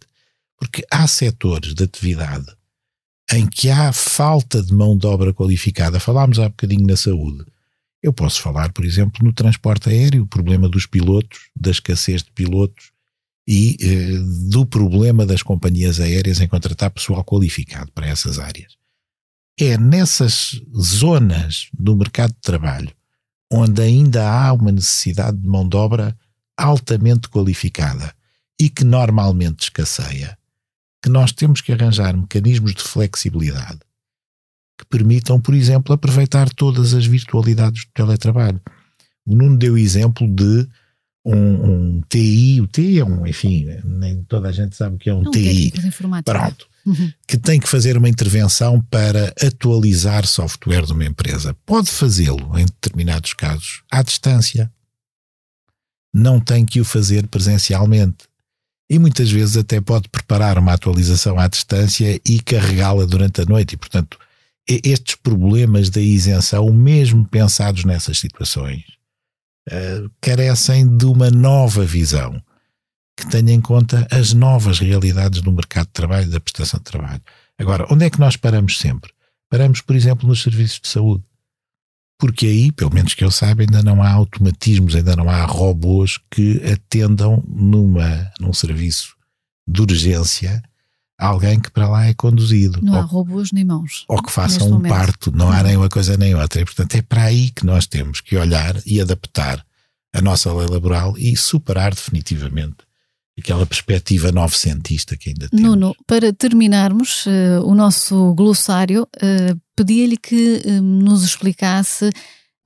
Porque 0.58 0.84
há 0.92 1.08
setores 1.08 1.74
de 1.74 1.84
atividade 1.84 2.48
em 3.32 3.48
que 3.48 3.70
há 3.70 3.94
falta 3.94 4.62
de 4.62 4.74
mão 4.74 4.98
de 4.98 5.08
obra 5.08 5.34
qualificada. 5.34 6.00
Falámos 6.00 6.40
há 6.40 6.50
bocadinho 6.50 6.86
na 6.86 6.98
saúde. 6.98 7.46
Eu 8.04 8.12
posso 8.12 8.42
falar, 8.42 8.72
por 8.74 8.84
exemplo, 8.84 9.24
no 9.24 9.32
transporte 9.32 9.90
aéreo, 9.90 10.24
o 10.24 10.28
problema 10.28 10.68
dos 10.68 10.86
pilotos, 10.86 11.50
da 11.56 11.72
escassez 11.72 12.24
de 12.24 12.32
pilotos, 12.32 12.91
e 13.48 13.78
eh, 13.82 14.50
do 14.50 14.66
problema 14.66 15.26
das 15.26 15.42
companhias 15.42 16.00
aéreas 16.00 16.40
em 16.40 16.48
contratar 16.48 16.92
pessoal 16.92 17.24
qualificado 17.24 17.92
para 17.92 18.08
essas 18.08 18.40
áreas. 18.40 18.78
É 19.60 19.78
nessas 19.78 20.62
zonas 20.76 21.70
do 21.74 21.96
mercado 21.96 22.34
de 22.34 22.42
trabalho 22.42 22.92
onde 23.52 23.82
ainda 23.82 24.30
há 24.30 24.54
uma 24.54 24.72
necessidade 24.72 25.38
de 25.38 25.48
mão 25.48 25.68
de 25.68 25.76
obra 25.76 26.18
altamente 26.58 27.28
qualificada 27.28 28.14
e 28.60 28.70
que 28.70 28.86
normalmente 28.86 29.64
escasseia, 29.64 30.38
que 31.04 31.10
nós 31.10 31.34
temos 31.34 31.60
que 31.60 31.74
arranjar 31.74 32.16
mecanismos 32.16 32.74
de 32.74 32.82
flexibilidade 32.82 33.80
que 34.82 34.86
permitam, 34.86 35.40
por 35.40 35.54
exemplo, 35.54 35.94
aproveitar 35.94 36.50
todas 36.50 36.96
as 36.96 37.06
virtualidades 37.06 37.86
do 37.86 37.92
teletrabalho. 37.94 38.60
O 39.24 39.36
Nuno 39.36 39.56
deu 39.56 39.78
exemplo 39.78 40.28
de 40.28 40.68
um, 41.26 41.36
um, 41.36 42.02
TI, 42.10 42.62
o 42.62 42.68
TI 42.68 43.00
é 43.00 43.06
um, 43.06 43.26
enfim, 43.28 43.68
nem 43.84 44.24
toda 44.24 44.50
a 44.50 44.52
gente 44.52 44.76
sabe 44.76 44.96
o 44.96 45.00
que 45.00 45.10
é 45.10 45.14
um, 45.14 45.20
um 45.20 45.32
TI. 45.32 45.72
Pronto. 46.24 46.68
Uhum. 46.86 47.12
Que 47.28 47.38
tem 47.38 47.60
que 47.60 47.70
fazer 47.70 47.96
uma 47.96 48.10
intervenção 48.10 48.82
para 48.90 49.34
atualizar 49.42 50.26
software 50.26 50.86
de 50.86 50.94
uma 50.94 51.06
empresa. 51.06 51.56
Pode 51.66 51.92
fazê-lo, 51.92 52.58
em 52.58 52.66
determinados 52.66 53.34
casos, 53.34 53.84
à 53.92 54.02
distância. 54.02 54.72
Não 56.14 56.40
tem 56.40 56.66
que 56.66 56.82
o 56.82 56.86
fazer 56.86 57.28
presencialmente. 57.28 58.26
E 58.90 59.00
muitas 59.00 59.32
vezes 59.32 59.56
até 59.56 59.80
pode 59.80 60.10
preparar 60.10 60.58
uma 60.58 60.74
atualização 60.74 61.40
à 61.40 61.48
distância 61.48 62.20
e 62.28 62.42
carregá-la 62.42 63.06
durante 63.06 63.42
a 63.42 63.46
noite. 63.46 63.76
E, 63.76 63.78
portanto, 63.78 64.20
estes 64.68 65.16
problemas 65.16 65.90
da 65.90 66.02
isenção, 66.02 66.72
mesmo 66.74 67.26
pensados 67.26 67.86
nessas 67.86 68.20
situações, 68.20 68.84
carecem 70.20 70.98
de 70.98 71.06
uma 71.06 71.30
nova 71.30 71.86
visão 71.86 72.42
que 73.16 73.28
tenha 73.28 73.54
em 73.54 73.62
conta 73.62 74.08
as 74.12 74.34
novas 74.34 74.80
realidades 74.80 75.42
do 75.42 75.52
mercado 75.52 75.88
de 75.88 75.94
trabalho 75.94 76.28
e 76.28 76.32
da 76.32 76.40
prestação 76.40 76.80
de 76.80 76.86
trabalho. 76.86 77.22
Agora, 77.58 77.86
onde 77.92 78.06
é 78.06 78.10
que 78.10 78.20
nós 78.20 78.36
paramos 78.36 78.80
sempre? 78.80 79.12
Paramos, 79.50 79.82
por 79.82 79.96
exemplo, 79.96 80.28
nos 80.28 80.42
serviços 80.42 80.80
de 80.80 80.88
saúde. 80.88 81.24
Porque 82.18 82.46
aí, 82.46 82.72
pelo 82.72 82.94
menos 82.94 83.14
que 83.14 83.24
eu 83.24 83.32
saiba, 83.32 83.64
ainda 83.64 83.84
não 83.84 84.02
há 84.02 84.12
automatismos, 84.12 84.96
ainda 84.96 85.16
não 85.16 85.30
há 85.30 85.44
robôs 85.44 86.20
que 86.30 86.62
atendam 86.72 87.44
numa, 87.48 88.32
num 88.40 88.54
serviço 88.54 89.16
de 89.68 89.82
urgência 89.82 90.62
alguém 91.22 91.60
que 91.60 91.70
para 91.70 91.88
lá 91.88 92.06
é 92.06 92.14
conduzido. 92.14 92.80
Não 92.82 92.94
ou, 92.94 93.00
há 93.00 93.04
robôs 93.04 93.52
nem 93.52 93.64
mãos. 93.64 94.06
Ou 94.08 94.22
que 94.22 94.32
façam 94.32 94.68
um 94.68 94.72
momento. 94.72 94.92
parto, 94.92 95.32
não 95.32 95.52
há 95.52 95.62
nem 95.62 95.78
uma 95.78 95.90
coisa 95.90 96.18
nem 96.18 96.34
outra. 96.36 96.62
E, 96.62 96.66
portanto, 96.66 96.96
é 96.96 97.02
para 97.02 97.24
aí 97.24 97.52
que 97.52 97.66
nós 97.66 97.86
temos 97.86 98.20
que 98.20 98.36
olhar 98.36 98.76
e 98.86 99.00
adaptar 99.00 99.64
a 100.14 100.22
nossa 100.22 100.52
lei 100.54 100.68
laboral 100.68 101.18
e 101.18 101.38
superar 101.38 101.94
definitivamente 101.94 102.78
aquela 103.38 103.66
perspectiva 103.66 104.32
novecentista 104.32 105.16
que 105.16 105.30
ainda 105.30 105.50
temos. 105.50 105.64
Nuno, 105.64 105.96
para 106.06 106.34
terminarmos 106.34 107.26
uh, 107.26 107.64
o 107.66 107.74
nosso 107.74 108.34
glossário, 108.34 109.04
uh, 109.04 109.60
pedia-lhe 109.76 110.18
que 110.18 110.62
uh, 110.66 110.82
nos 110.82 111.24
explicasse, 111.24 112.10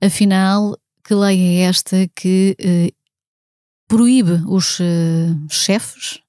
afinal, 0.02 0.76
que 1.04 1.14
lei 1.14 1.40
é 1.40 1.60
esta 1.62 2.08
que 2.14 2.56
proíbe 3.88 4.42
os 4.48 4.78
chefes 5.48 6.20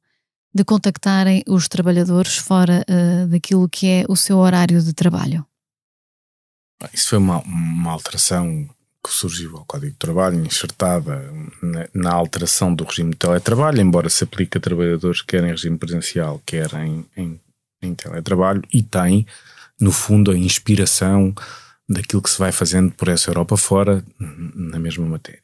de 0.53 0.63
contactarem 0.63 1.43
os 1.47 1.67
trabalhadores 1.67 2.37
fora 2.37 2.83
uh, 2.89 3.27
daquilo 3.27 3.69
que 3.69 3.87
é 3.87 4.05
o 4.07 4.15
seu 4.15 4.37
horário 4.37 4.81
de 4.81 4.93
trabalho? 4.93 5.45
Isso 6.93 7.09
foi 7.09 7.17
uma, 7.17 7.39
uma 7.39 7.91
alteração 7.91 8.69
que 9.03 9.13
surgiu 9.13 9.57
ao 9.57 9.65
Código 9.65 9.93
de 9.93 9.97
Trabalho, 9.97 10.45
enxertada 10.45 11.31
na, 11.61 11.87
na, 11.93 12.11
alteração 12.11 12.73
do 12.73 12.83
regime 12.83 13.11
de 13.11 13.17
teletrabalho, 13.17 13.81
embora 13.81 14.09
se 14.09 14.23
aplique 14.23 14.57
a 14.57 14.61
trabalhadores 14.61 15.21
quer 15.21 15.43
em 15.43 15.51
regime 15.51 15.77
presencial, 15.77 16.41
quer 16.45 16.73
em, 16.73 17.05
em, 17.15 17.39
em 17.81 17.95
teletrabalho, 17.95 18.61
e 18.73 18.83
tem, 18.83 19.25
no 19.79 19.91
fundo, 19.91 20.31
a 20.31 20.37
inspiração 20.37 21.33
daquilo 21.87 22.21
que 22.21 22.29
se 22.29 22.37
vai 22.37 22.51
fazendo 22.51 22.91
por 22.91 23.07
essa 23.07 23.29
Europa 23.29 23.55
fora 23.55 24.03
na 24.19 24.77
mesma 24.77 25.05
matéria. 25.05 25.41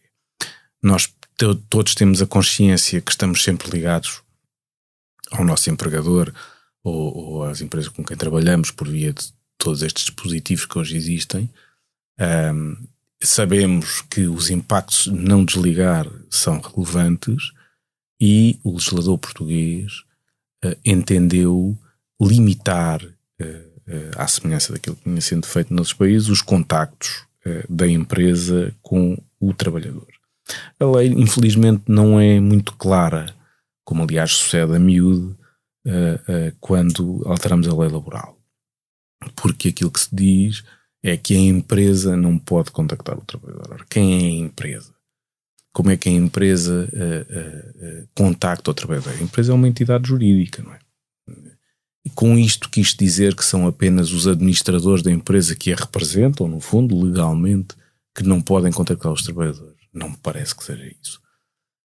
Nós 0.81 1.09
todos 1.69 1.95
temos 1.95 2.21
a 2.21 2.27
consciência 2.27 3.01
que 3.01 3.11
estamos 3.11 3.43
sempre 3.43 3.69
ligados 3.71 4.21
ao 5.33 5.43
nosso 5.43 5.69
empregador 5.69 6.33
ou, 6.83 7.17
ou 7.17 7.43
às 7.43 7.61
empresas 7.61 7.89
com 7.89 8.03
quem 8.03 8.15
trabalhamos 8.15 8.71
por 8.71 8.87
via 8.87 9.13
de 9.13 9.33
todos 9.57 9.81
estes 9.81 10.05
dispositivos 10.05 10.65
que 10.65 10.77
hoje 10.77 10.95
existem. 10.95 11.49
Um, 12.19 12.75
sabemos 13.21 14.01
que 14.01 14.27
os 14.27 14.49
impactos 14.49 15.07
não 15.07 15.43
desligar 15.43 16.07
são 16.29 16.59
relevantes 16.59 17.51
e 18.19 18.59
o 18.63 18.73
legislador 18.73 19.17
português 19.17 20.03
uh, 20.63 20.75
entendeu 20.85 21.77
limitar, 22.21 23.03
uh, 23.03 23.45
uh, 23.45 24.11
à 24.15 24.27
semelhança 24.27 24.73
daquilo 24.73 24.95
que 24.97 25.03
tinha 25.03 25.21
sido 25.21 25.47
feito 25.47 25.73
nos 25.73 25.93
países, 25.93 26.29
os 26.29 26.41
contactos 26.41 27.23
da 27.67 27.85
empresa 27.85 28.73
com 28.81 29.21
o 29.37 29.53
trabalhador. 29.53 30.07
A 30.79 30.85
lei, 30.85 31.09
infelizmente, 31.09 31.83
não 31.89 32.17
é 32.17 32.39
muito 32.39 32.71
clara, 32.71 33.35
como 33.83 34.03
aliás 34.03 34.31
sucede 34.31 34.75
a 34.75 34.79
miúde 34.79 35.35
quando 36.59 37.21
alteramos 37.25 37.67
a 37.67 37.75
lei 37.75 37.89
laboral. 37.89 38.37
Porque 39.35 39.69
aquilo 39.69 39.91
que 39.91 39.99
se 39.99 40.15
diz 40.15 40.63
é 41.03 41.17
que 41.17 41.35
a 41.35 41.39
empresa 41.39 42.15
não 42.15 42.39
pode 42.39 42.71
contactar 42.71 43.17
o 43.17 43.25
trabalhador. 43.25 43.85
Quem 43.89 44.13
é 44.13 44.17
a 44.25 44.45
empresa? 44.45 44.93
Como 45.73 45.89
é 45.89 45.97
que 45.97 46.07
a 46.07 46.11
empresa 46.11 46.87
uh, 46.93 47.99
uh, 47.99 48.03
uh, 48.03 48.09
contacta 48.15 48.71
o 48.71 48.73
trabalhador? 48.73 49.13
A 49.13 49.23
empresa 49.23 49.51
é 49.51 49.55
uma 49.55 49.67
entidade 49.67 50.07
jurídica, 50.07 50.61
não 50.61 50.73
é? 50.73 50.79
E 52.05 52.09
com 52.09 52.37
isto 52.37 52.69
quis 52.69 52.93
dizer 52.93 53.33
que 53.35 53.43
são 53.43 53.65
apenas 53.65 54.11
os 54.11 54.27
administradores 54.27 55.01
da 55.01 55.11
empresa 55.11 55.55
que 55.55 55.73
a 55.73 55.75
representam, 55.75 56.47
no 56.47 56.59
fundo, 56.59 57.01
legalmente, 57.01 57.75
que 58.13 58.23
não 58.23 58.41
podem 58.41 58.71
contactar 58.71 59.11
os 59.11 59.23
trabalhadores. 59.23 59.81
Não 59.91 60.09
me 60.09 60.17
parece 60.17 60.53
que 60.53 60.63
seja 60.63 60.85
isso. 61.01 61.22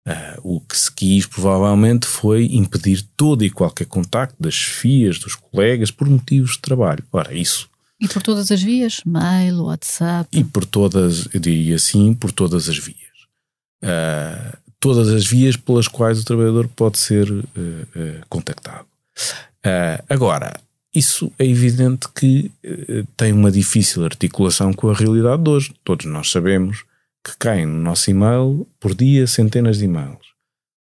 Uh, 0.09 0.55
o 0.55 0.61
que 0.61 0.75
se 0.75 0.91
quis 0.91 1.27
provavelmente 1.27 2.07
foi 2.07 2.45
impedir 2.45 3.05
todo 3.15 3.45
e 3.45 3.49
qualquer 3.49 3.85
contacto 3.85 4.35
das 4.39 4.55
chefias, 4.55 5.19
dos 5.19 5.35
colegas, 5.35 5.91
por 5.91 6.09
motivos 6.09 6.53
de 6.53 6.59
trabalho. 6.59 7.03
Ora, 7.11 7.31
isso 7.31 7.69
e 7.99 8.07
por 8.07 8.23
todas 8.23 8.49
as 8.51 8.63
vias? 8.63 9.01
Mail, 9.05 9.65
WhatsApp? 9.65 10.29
E 10.31 10.43
por 10.43 10.65
todas, 10.65 11.27
eu 11.33 11.39
diria 11.39 11.75
assim, 11.75 12.13
por 12.13 12.31
todas 12.31 12.69
as 12.69 12.77
vias. 12.77 12.97
Uh, 13.83 14.57
todas 14.79 15.09
as 15.09 15.27
vias 15.27 15.57
pelas 15.57 15.87
quais 15.87 16.19
o 16.19 16.23
trabalhador 16.23 16.67
pode 16.69 16.97
ser 16.97 17.29
uh, 17.29 17.45
contactado. 18.29 18.87
agora, 20.09 20.59
isso 20.95 21.31
é 21.37 21.45
evidente 21.45 22.07
que 22.15 22.49
tem 23.17 23.33
uma 23.33 23.51
difícil 23.51 24.05
articulação 24.05 24.73
com 24.73 24.89
a 24.89 24.93
realidade 24.93 25.43
de 25.43 25.49
hoje. 25.49 25.73
Todos 25.83 26.05
nós 26.05 26.31
sabemos 26.31 26.85
que 27.29 27.37
caem 27.37 27.65
no 27.65 27.81
nosso 27.81 28.09
e-mail 28.09 28.67
por 28.79 28.93
dia 28.93 29.27
centenas 29.27 29.77
de 29.77 29.85
e-mails. 29.85 30.29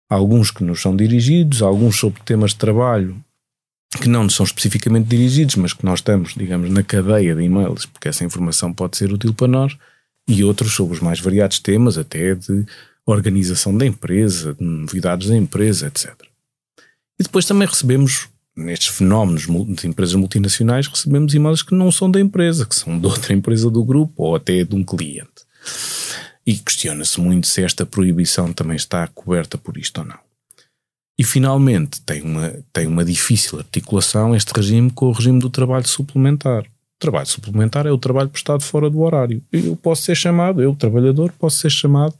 Alguns 0.09 0.51
que 0.51 0.63
nos 0.63 0.81
são 0.81 0.95
dirigidos, 0.95 1.61
alguns 1.61 1.97
sobre 1.99 2.21
temas 2.23 2.51
de 2.51 2.57
trabalho 2.57 3.21
que 4.01 4.09
não 4.09 4.23
nos 4.23 4.35
são 4.35 4.45
especificamente 4.45 5.07
dirigidos, 5.07 5.55
mas 5.55 5.73
que 5.73 5.85
nós 5.85 5.99
estamos, 5.99 6.33
digamos, 6.35 6.69
na 6.69 6.83
cadeia 6.83 7.33
de 7.33 7.41
e-mails, 7.41 7.85
porque 7.85 8.09
essa 8.09 8.23
informação 8.23 8.73
pode 8.73 8.97
ser 8.97 9.11
útil 9.11 9.33
para 9.33 9.47
nós, 9.47 9.77
e 10.27 10.43
outros 10.43 10.73
sobre 10.73 10.95
os 10.95 10.99
mais 10.99 11.19
variados 11.19 11.59
temas, 11.59 11.97
até 11.97 12.35
de 12.35 12.65
organização 13.05 13.75
da 13.75 13.85
empresa, 13.85 14.53
de 14.53 14.63
novidades 14.63 15.29
da 15.29 15.37
empresa, 15.37 15.87
etc. 15.87 16.13
E 17.17 17.23
depois 17.23 17.45
também 17.45 17.67
recebemos, 17.67 18.27
nestes 18.55 18.89
fenómenos 18.89 19.43
de 19.43 19.87
empresas 19.87 20.15
multinacionais, 20.15 20.87
recebemos 20.87 21.33
e-mails 21.33 21.63
que 21.63 21.73
não 21.73 21.89
são 21.91 22.11
da 22.11 22.19
empresa, 22.19 22.65
que 22.65 22.75
são 22.75 22.99
de 22.99 23.07
outra 23.07 23.31
empresa 23.33 23.69
do 23.69 23.83
grupo 23.83 24.13
ou 24.23 24.35
até 24.35 24.63
de 24.63 24.75
um 24.75 24.83
cliente. 24.83 25.47
E 26.47 26.57
questiona-se 26.57 27.19
muito 27.19 27.45
se 27.45 27.61
esta 27.61 27.85
proibição 27.85 28.53
também 28.53 28.77
está 28.77 29.05
coberta 29.07 29.57
por 29.57 29.77
isto 29.77 29.97
ou 29.97 30.05
não. 30.05 30.17
E 31.19 31.23
finalmente 31.23 31.99
tem 32.01 32.21
uma, 32.21 32.53
tem 32.71 32.87
uma 32.87 33.03
difícil 33.03 33.59
articulação 33.59 34.33
este 34.33 34.53
regime 34.53 34.89
com 34.89 35.07
o 35.07 35.11
regime 35.11 35.39
do 35.39 35.49
trabalho 35.49 35.85
suplementar. 35.85 36.63
O 36.63 36.99
trabalho 36.99 37.27
suplementar 37.27 37.85
é 37.85 37.91
o 37.91 37.97
trabalho 37.97 38.29
prestado 38.29 38.63
fora 38.63 38.89
do 38.89 39.01
horário. 39.01 39.43
Eu 39.51 39.75
posso 39.75 40.03
ser 40.03 40.15
chamado, 40.15 40.61
eu, 40.61 40.73
trabalhador, 40.73 41.33
posso 41.33 41.57
ser 41.57 41.69
chamado 41.69 42.15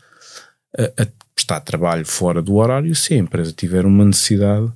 a, 0.78 1.04
a 1.04 1.08
prestar 1.34 1.62
trabalho 1.62 2.06
fora 2.06 2.42
do 2.42 2.56
horário 2.56 2.94
se 2.96 3.14
a 3.14 3.18
empresa 3.18 3.54
tiver 3.54 3.86
uma 3.86 4.04
necessidade 4.04 4.66
uh, 4.66 4.72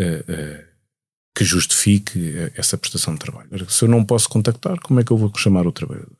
uh, 0.00 0.64
que 1.36 1.44
justifique 1.44 2.34
essa 2.56 2.78
prestação 2.78 3.12
de 3.12 3.20
trabalho. 3.20 3.70
Se 3.70 3.84
eu 3.84 3.88
não 3.88 4.02
posso 4.02 4.26
contactar, 4.28 4.80
como 4.80 5.00
é 5.00 5.04
que 5.04 5.10
eu 5.10 5.18
vou 5.18 5.30
chamar 5.36 5.66
o 5.66 5.72
trabalhador? 5.72 6.16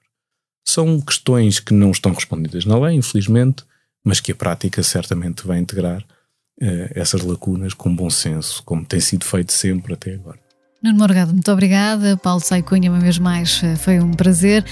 São 0.67 1.01
questões 1.01 1.61
que 1.61 1.73
não 1.73 1.91
estão 1.91 2.13
respondidas 2.13 2.65
na 2.65 2.79
lei, 2.79 2.97
infelizmente, 2.97 3.65
mas 4.05 4.21
que 4.21 4.33
a 4.33 4.35
prática 4.35 4.83
certamente 4.83 5.47
vai 5.47 5.59
integrar 5.59 6.01
uh, 6.01 6.89
essas 6.91 7.23
lacunas 7.23 7.73
com 7.73 7.95
bom 7.95 8.11
senso, 8.11 8.63
como 8.65 8.85
tem 8.85 9.01
sido 9.01 9.25
feito 9.25 9.53
sempre 9.53 9.95
até 9.95 10.15
agora. 10.15 10.39
Nuno 10.83 10.99
Morgado, 10.99 11.33
muito 11.33 11.51
obrigada. 11.51 12.17
Paulo 12.17 12.41
Saicunha, 12.41 12.91
uma 12.91 13.01
vez 13.01 13.19
mais, 13.19 13.61
eh, 13.65 13.77
foi 13.77 13.99
um 13.99 14.13
prazer. 14.13 14.65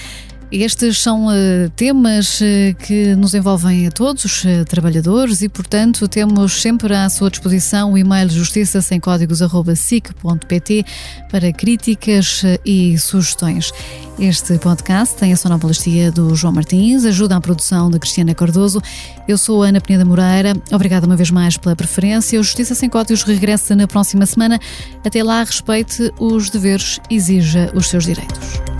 Estes 0.51 0.99
são 0.99 1.25
uh, 1.27 1.69
temas 1.75 2.39
uh, 2.39 2.75
que 2.79 3.15
nos 3.15 3.33
envolvem 3.33 3.87
a 3.87 3.91
todos 3.91 4.25
os 4.25 4.43
uh, 4.43 4.63
trabalhadores 4.65 5.41
e, 5.41 5.49
portanto, 5.49 6.07
temos 6.07 6.61
sempre 6.61 6.93
à 6.93 7.09
sua 7.09 7.31
disposição 7.31 7.93
o 7.93 7.97
e-mail 7.97 8.29
justiça 8.29 8.79
sem 8.81 8.99
códigos@sic.pt 8.99 10.85
para 11.31 11.51
críticas 11.51 12.43
e 12.63 12.97
sugestões. 12.99 13.71
Este 14.19 14.57
podcast 14.59 15.15
tem 15.15 15.33
a 15.33 15.35
sonoplastia 15.35 16.11
do 16.11 16.35
João 16.35 16.53
Martins, 16.53 17.05
ajuda 17.05 17.35
à 17.35 17.41
produção 17.41 17.89
de 17.89 17.97
Cristiana 17.99 18.35
Cardoso. 18.35 18.79
Eu 19.27 19.37
sou 19.37 19.63
Ana 19.63 19.81
Peneda 19.81 20.05
Moreira. 20.05 20.53
Obrigada 20.71 21.07
uma 21.07 21.15
vez 21.15 21.31
mais 21.31 21.57
pela 21.57 21.75
preferência. 21.75 22.39
O 22.39 22.43
Justiça 22.43 22.75
sem 22.75 22.87
Códigos 22.87 23.23
regressa 23.23 23.75
na 23.75 23.87
próxima 23.87 24.25
semana. 24.25 24.59
Até 25.03 25.23
lá, 25.23 25.43
respeite 25.43 26.13
os 26.19 26.49
deveres, 26.49 26.99
exija 27.09 27.71
os 27.75 27.89
seus 27.89 28.05
direitos. 28.05 28.74